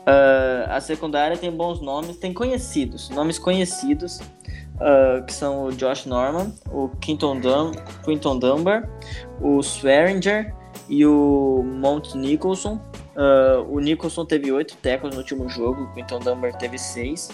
[0.07, 4.19] Uh, a secundária tem bons nomes, tem conhecidos, nomes conhecidos,
[4.75, 7.71] uh, que são o Josh Norman, o Quinton, Dun
[8.05, 8.87] Quinton Dunbar,
[9.41, 10.53] o Swearinger
[10.89, 12.79] e o Mount Nicholson.
[13.15, 17.29] Uh, o Nicholson teve oito tackles no último jogo, o Quinton Dunbar teve seis.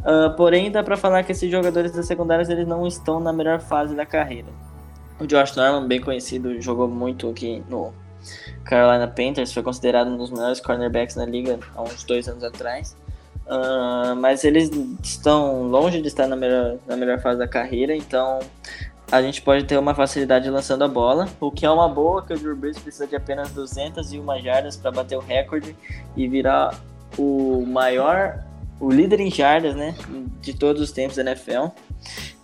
[0.00, 3.60] Uh, porém, dá para falar que esses jogadores da secundária eles não estão na melhor
[3.60, 4.48] fase da carreira.
[5.18, 7.92] O Josh Norman, bem conhecido, jogou muito aqui no
[8.64, 12.96] Carolina Panthers, foi considerado um dos melhores cornerbacks na liga há uns dois anos atrás.
[13.46, 14.70] Uh, mas eles
[15.02, 18.38] estão longe de estar na melhor, na melhor fase da carreira, então
[19.10, 22.32] a gente pode ter uma facilidade lançando a bola, o que é uma boa, que
[22.32, 25.76] o Drew Brees precisa de apenas 201 jardas para bater o recorde
[26.16, 26.74] e virar
[27.18, 28.42] o maior,
[28.80, 29.94] o líder em jardas, né,
[30.40, 31.66] de todos os tempos da NFL.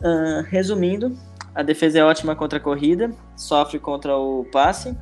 [0.01, 1.17] Uh, resumindo,
[1.55, 4.97] a defesa é ótima contra a corrida, sofre contra o passe,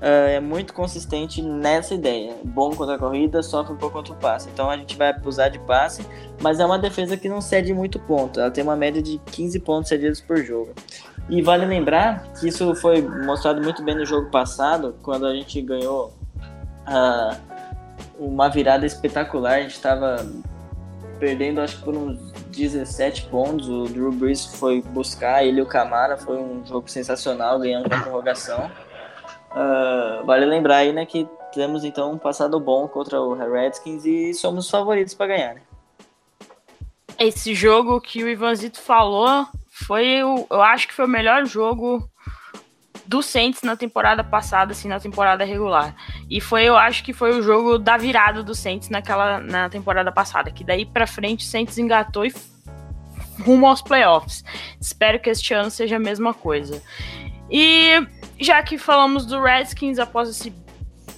[0.00, 2.34] é muito consistente nessa ideia.
[2.44, 4.48] Bom contra a corrida, sofre um pouco contra o passe.
[4.52, 6.06] Então a gente vai abusar de passe,
[6.40, 8.40] mas é uma defesa que não cede muito ponto.
[8.40, 10.74] Ela tem uma média de 15 pontos cedidos por jogo.
[11.28, 15.60] E vale lembrar que isso foi mostrado muito bem no jogo passado, quando a gente
[15.62, 16.12] ganhou
[16.86, 17.36] uh,
[18.18, 19.54] uma virada espetacular.
[19.54, 20.16] A gente estava
[21.18, 22.18] perdendo, acho que por uns
[22.50, 23.68] 17 pontos.
[23.68, 26.16] O Drew Brees foi buscar ele e o Camara.
[26.16, 28.70] Foi um jogo sensacional, ganhando na prorrogação.
[29.54, 34.34] Uh, vale lembrar aí, né, que temos então um passado bom contra o Redskins e
[34.34, 35.62] somos favoritos para ganhar, né?
[37.18, 39.46] Esse jogo que o Ivanzito falou
[39.76, 42.08] Foi o, eu acho que foi o melhor jogo
[43.06, 45.94] do Saints na temporada passada, assim, na temporada regular.
[46.30, 50.12] E foi, eu acho que foi o jogo da virada do Saints naquela na temporada
[50.12, 52.32] passada, que daí para frente o Saints engatou e
[53.44, 54.44] rumo aos playoffs.
[54.80, 56.80] Espero que este ano seja a mesma coisa.
[57.50, 58.06] E
[58.40, 60.52] já que falamos do Redskins após esse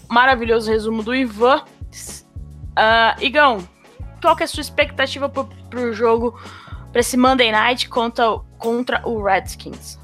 [0.09, 3.67] maravilhoso resumo do Ivan, uh, Igão,
[4.21, 6.39] qual que é a sua expectativa pro, pro jogo,
[6.93, 9.99] para esse Monday Night contra, contra o Redskins?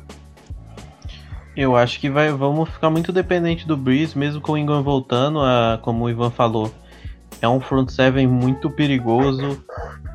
[1.55, 5.41] Eu acho que vai, vamos ficar muito dependente do Breeze, mesmo com o Ingram voltando,
[5.41, 6.73] a, como o Ivan falou.
[7.43, 9.63] É um front seven muito perigoso.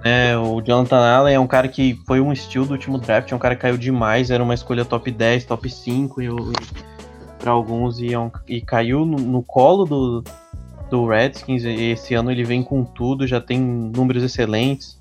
[0.08, 0.38] Né?
[0.38, 3.39] O Jonathan Allen é um cara que foi um estilo do último draft, é um
[3.39, 6.22] cara que caiu demais, era uma escolha top 10, top 5
[7.38, 10.24] para alguns e, é e caiu no, no, colo do,
[10.89, 11.66] do Redskins.
[11.66, 14.97] E esse ano ele vem com tudo, já tem números excelentes.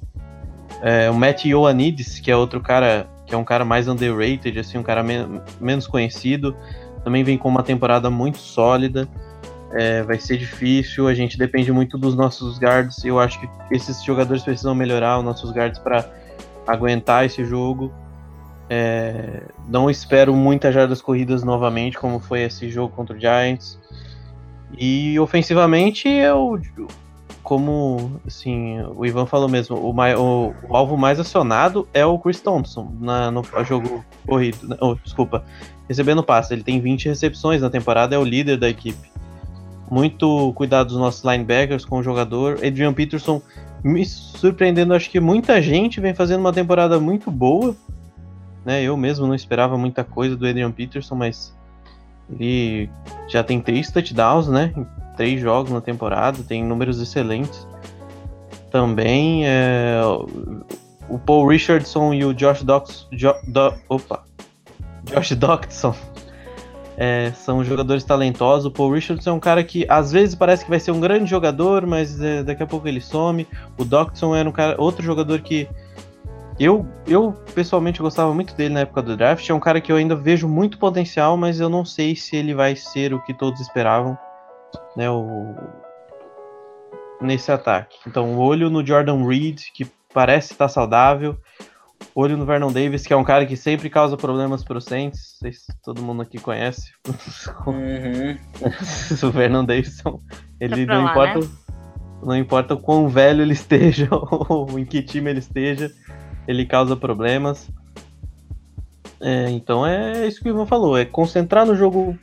[0.82, 4.76] É, o Matt Ioannidis, que é outro cara que é um cara mais underrated, assim,
[4.76, 5.14] um cara me
[5.60, 6.56] menos conhecido.
[7.04, 9.08] Também vem com uma temporada muito sólida.
[9.72, 13.04] É, vai ser difícil, a gente depende muito dos nossos guards.
[13.04, 16.08] Eu acho que esses jogadores precisam melhorar os nossos guards para
[16.66, 17.92] aguentar esse jogo.
[18.68, 23.78] É, não espero muitas jardas corridas novamente, como foi esse jogo contra o Giants.
[24.76, 26.60] E ofensivamente, eu,
[27.42, 32.40] como assim, o Ivan falou mesmo, o, o, o, alvo mais acionado é o Chris
[32.40, 34.76] Thompson na, no jogo corrido.
[34.80, 35.44] Oh, desculpa,
[35.88, 36.52] recebendo passe.
[36.52, 39.08] Ele tem 20 recepções na temporada, é o líder da equipe.
[39.90, 42.58] Muito cuidado dos nossos linebackers com o jogador.
[42.64, 43.40] Adrian Peterson
[43.84, 47.74] me surpreendendo, acho que muita gente vem fazendo uma temporada muito boa.
[48.64, 48.82] Né?
[48.82, 51.54] Eu mesmo não esperava muita coisa do Adrian Peterson, mas
[52.30, 52.90] ele
[53.28, 54.72] já tem três touchdowns, né?
[55.16, 57.66] três jogos na temporada, tem números excelentes.
[58.70, 60.00] Também é,
[61.08, 64.24] o Paul Richardson e o Josh Dox, jo, do, opa,
[65.04, 65.94] Josh Doctson
[66.96, 68.66] é, são jogadores talentosos.
[68.66, 71.28] O Paul Richardson é um cara que às vezes parece que vai ser um grande
[71.28, 73.46] jogador, mas é, daqui a pouco ele some.
[73.78, 75.68] O Doctson era um cara, outro jogador que
[76.58, 79.48] eu, eu pessoalmente gostava muito dele na época do draft.
[79.48, 82.54] É um cara que eu ainda vejo muito potencial, mas eu não sei se ele
[82.54, 84.16] vai ser o que todos esperavam
[84.96, 85.54] né, o,
[87.20, 87.98] nesse ataque.
[88.06, 91.36] Então, olho no Jordan Reed, que parece estar saudável.
[92.14, 95.34] Olho no Vernon Davis, que é um cara que sempre causa problemas para os Saints.
[95.34, 96.92] Não sei se todo mundo aqui conhece.
[97.66, 98.38] Uhum.
[99.28, 100.02] o Vernon Davis,
[100.58, 101.48] ele não lá, importa, né?
[102.22, 104.08] não importa o quão velho ele esteja
[104.48, 105.92] ou em que time ele esteja,
[106.48, 107.70] ele causa problemas.
[109.20, 112.18] É, então é isso que o Ivan falou, é concentrar no jogo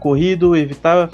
[0.00, 1.10] corrido, evitar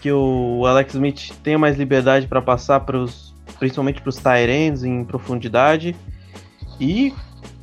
[0.00, 5.04] que o Alex Smith tenha mais liberdade para passar pros, principalmente para os Tyrants em
[5.04, 5.94] profundidade
[6.80, 7.14] e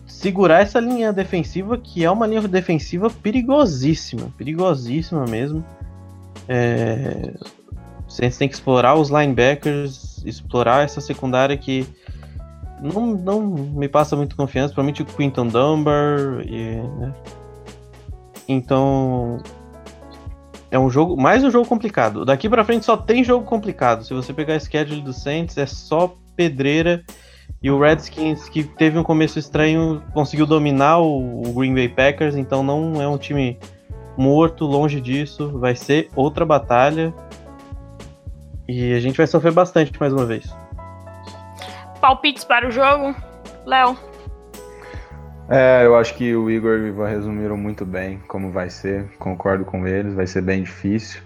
[0.06, 5.64] segurar essa linha defensiva que é uma linha defensiva perigosíssima, perigosíssima mesmo.
[6.48, 7.34] É,
[8.08, 11.88] você tem que explorar os linebackers, explorar essa secundária que
[12.82, 16.42] não, não me passa muito confiança, principalmente o Quinton Dunbar.
[16.46, 17.14] E, né?
[18.48, 19.42] Então,
[20.70, 22.26] é um jogo, mais um jogo complicado.
[22.26, 24.04] Daqui para frente só tem jogo complicado.
[24.04, 27.04] Se você pegar a schedule do Saints, é só pedreira.
[27.64, 32.62] E o Redskins, que teve um começo estranho, conseguiu dominar o, Green Bay Packers, então
[32.62, 33.58] não é um time
[34.18, 35.58] morto, longe disso.
[35.60, 37.14] Vai ser outra batalha.
[38.68, 40.54] E a gente vai sofrer bastante mais uma vez.
[42.02, 43.16] Palpites para o jogo,
[43.66, 43.98] Léo.
[45.50, 49.08] É, eu acho que o Igor e o Ivan resumiram muito bem como vai ser.
[49.20, 51.22] Concordo com eles, vai ser bem difícil.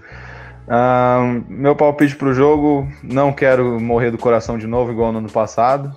[0.68, 5.20] Um, meu palpite para o jogo, não quero morrer do coração de novo, igual no
[5.20, 5.96] ano passado.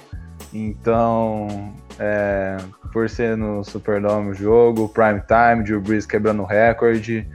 [0.53, 2.57] Então, é,
[2.93, 7.27] por ser no Superdome o jogo, prime time, Drew Brees quebrando o recorde.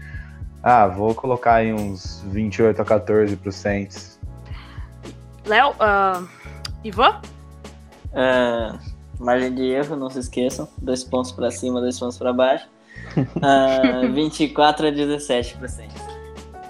[0.62, 4.20] Ah, vou colocar aí uns 28 a 14 para o Saints.
[5.46, 6.28] Léo, uh,
[6.84, 7.22] Ivan?
[8.12, 8.78] Uh,
[9.20, 10.68] Margem de erro, não se esqueçam.
[10.82, 12.68] Dois pontos para cima, dois pontos para baixo.
[13.16, 15.94] Uh, 24 a 17 para cento.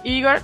[0.04, 0.42] Igor?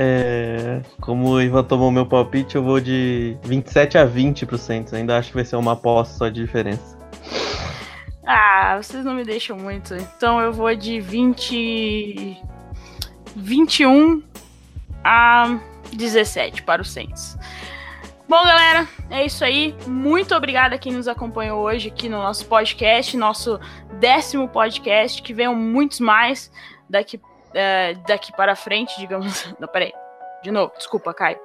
[0.00, 4.94] É, como o Ivan tomou meu palpite, eu vou de 27 a 20 pro Saints.
[4.94, 6.96] Ainda acho que vai ser uma aposta só de diferença.
[8.24, 9.96] Ah, vocês não me deixam muito.
[9.96, 12.40] Então eu vou de 20.
[13.34, 14.22] 21
[15.02, 15.58] a
[15.92, 17.36] 17 para o Saints.
[18.28, 19.74] Bom, galera, é isso aí.
[19.86, 23.58] Muito obrigada a quem nos acompanhou hoje aqui no nosso podcast, nosso
[23.98, 26.52] décimo podcast, que venham muitos mais
[26.88, 27.20] daqui,
[27.58, 29.52] é, daqui para frente, digamos.
[29.58, 29.92] Não, peraí.
[30.42, 31.38] De novo, desculpa, Caio.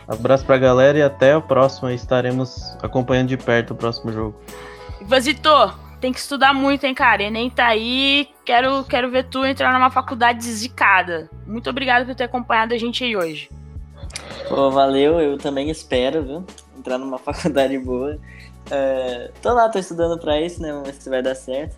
[0.06, 1.88] Abraço pra galera e até o próximo.
[1.90, 4.38] Estaremos acompanhando de perto o próximo jogo.
[5.02, 5.50] Vazito,
[6.04, 7.22] tem que estudar muito, hein, cara?
[7.22, 8.28] Enem tá aí.
[8.44, 11.30] Quero, quero ver tu entrar numa faculdade zicada.
[11.46, 13.48] Muito obrigado por ter acompanhado a gente aí hoje.
[14.46, 15.18] Pô, valeu.
[15.18, 16.44] Eu também espero, viu?
[16.78, 18.18] Entrar numa faculdade boa.
[18.66, 20.72] Uh, tô lá, tô estudando pra isso, né?
[20.72, 21.74] Vamos ver se vai dar certo.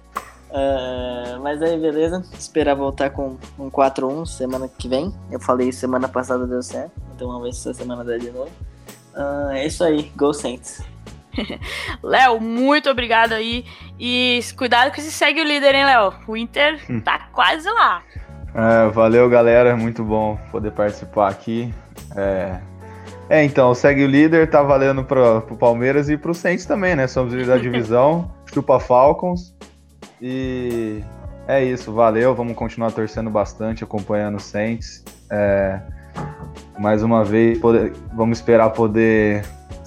[0.50, 2.20] Uh, mas aí, beleza.
[2.36, 5.14] Esperar voltar com um 4-1 semana que vem.
[5.30, 6.90] Eu falei semana passada deu certo.
[7.14, 8.50] Então vamos ver se essa semana dá de novo.
[9.14, 10.10] Uh, é isso aí.
[10.16, 10.82] Go Saints.
[12.02, 13.64] Léo, muito obrigado aí.
[13.98, 16.12] E cuidado que se segue o líder, hein, Léo?
[16.26, 17.00] O Inter hum.
[17.00, 18.02] tá quase lá.
[18.54, 19.76] É, valeu, galera.
[19.76, 21.72] Muito bom poder participar aqui.
[22.16, 22.58] É,
[23.28, 27.06] é, então, segue o líder, tá valendo pro, pro Palmeiras e pro Saints também, né?
[27.06, 29.54] Somos líder da divisão, chupa Falcons.
[30.22, 31.02] E
[31.48, 32.34] é isso, valeu.
[32.34, 35.04] Vamos continuar torcendo bastante, acompanhando o Saints.
[35.30, 35.80] É,
[36.78, 39.44] mais uma vez, poder, vamos esperar poder,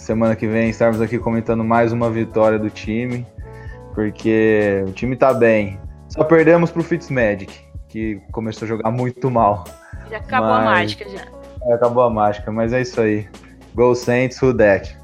[0.10, 3.28] semana que vem, estarmos aqui comentando mais uma vitória do time,
[3.94, 5.80] porque o time tá bem.
[6.08, 7.54] Só perdemos pro Fitzmagic,
[7.88, 9.66] que começou a jogar muito mal.
[10.10, 10.62] Já acabou Mas...
[10.62, 11.28] a mágica, já.
[11.62, 13.30] É, acabou a mágica, mas é isso aí.
[13.76, 14.98] Go Saints, who that?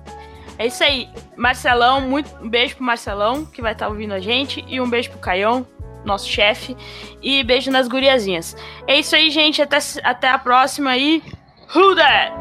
[0.57, 1.07] É isso aí.
[1.37, 4.89] Marcelão, muito, um beijo pro Marcelão, que vai estar tá ouvindo a gente, e um
[4.89, 5.67] beijo pro Caião,
[6.03, 6.75] nosso chefe,
[7.21, 8.57] e beijo nas guriazinhas.
[8.87, 9.61] É isso aí, gente.
[9.61, 11.21] Até, até a próxima e.
[11.75, 12.33] Who that?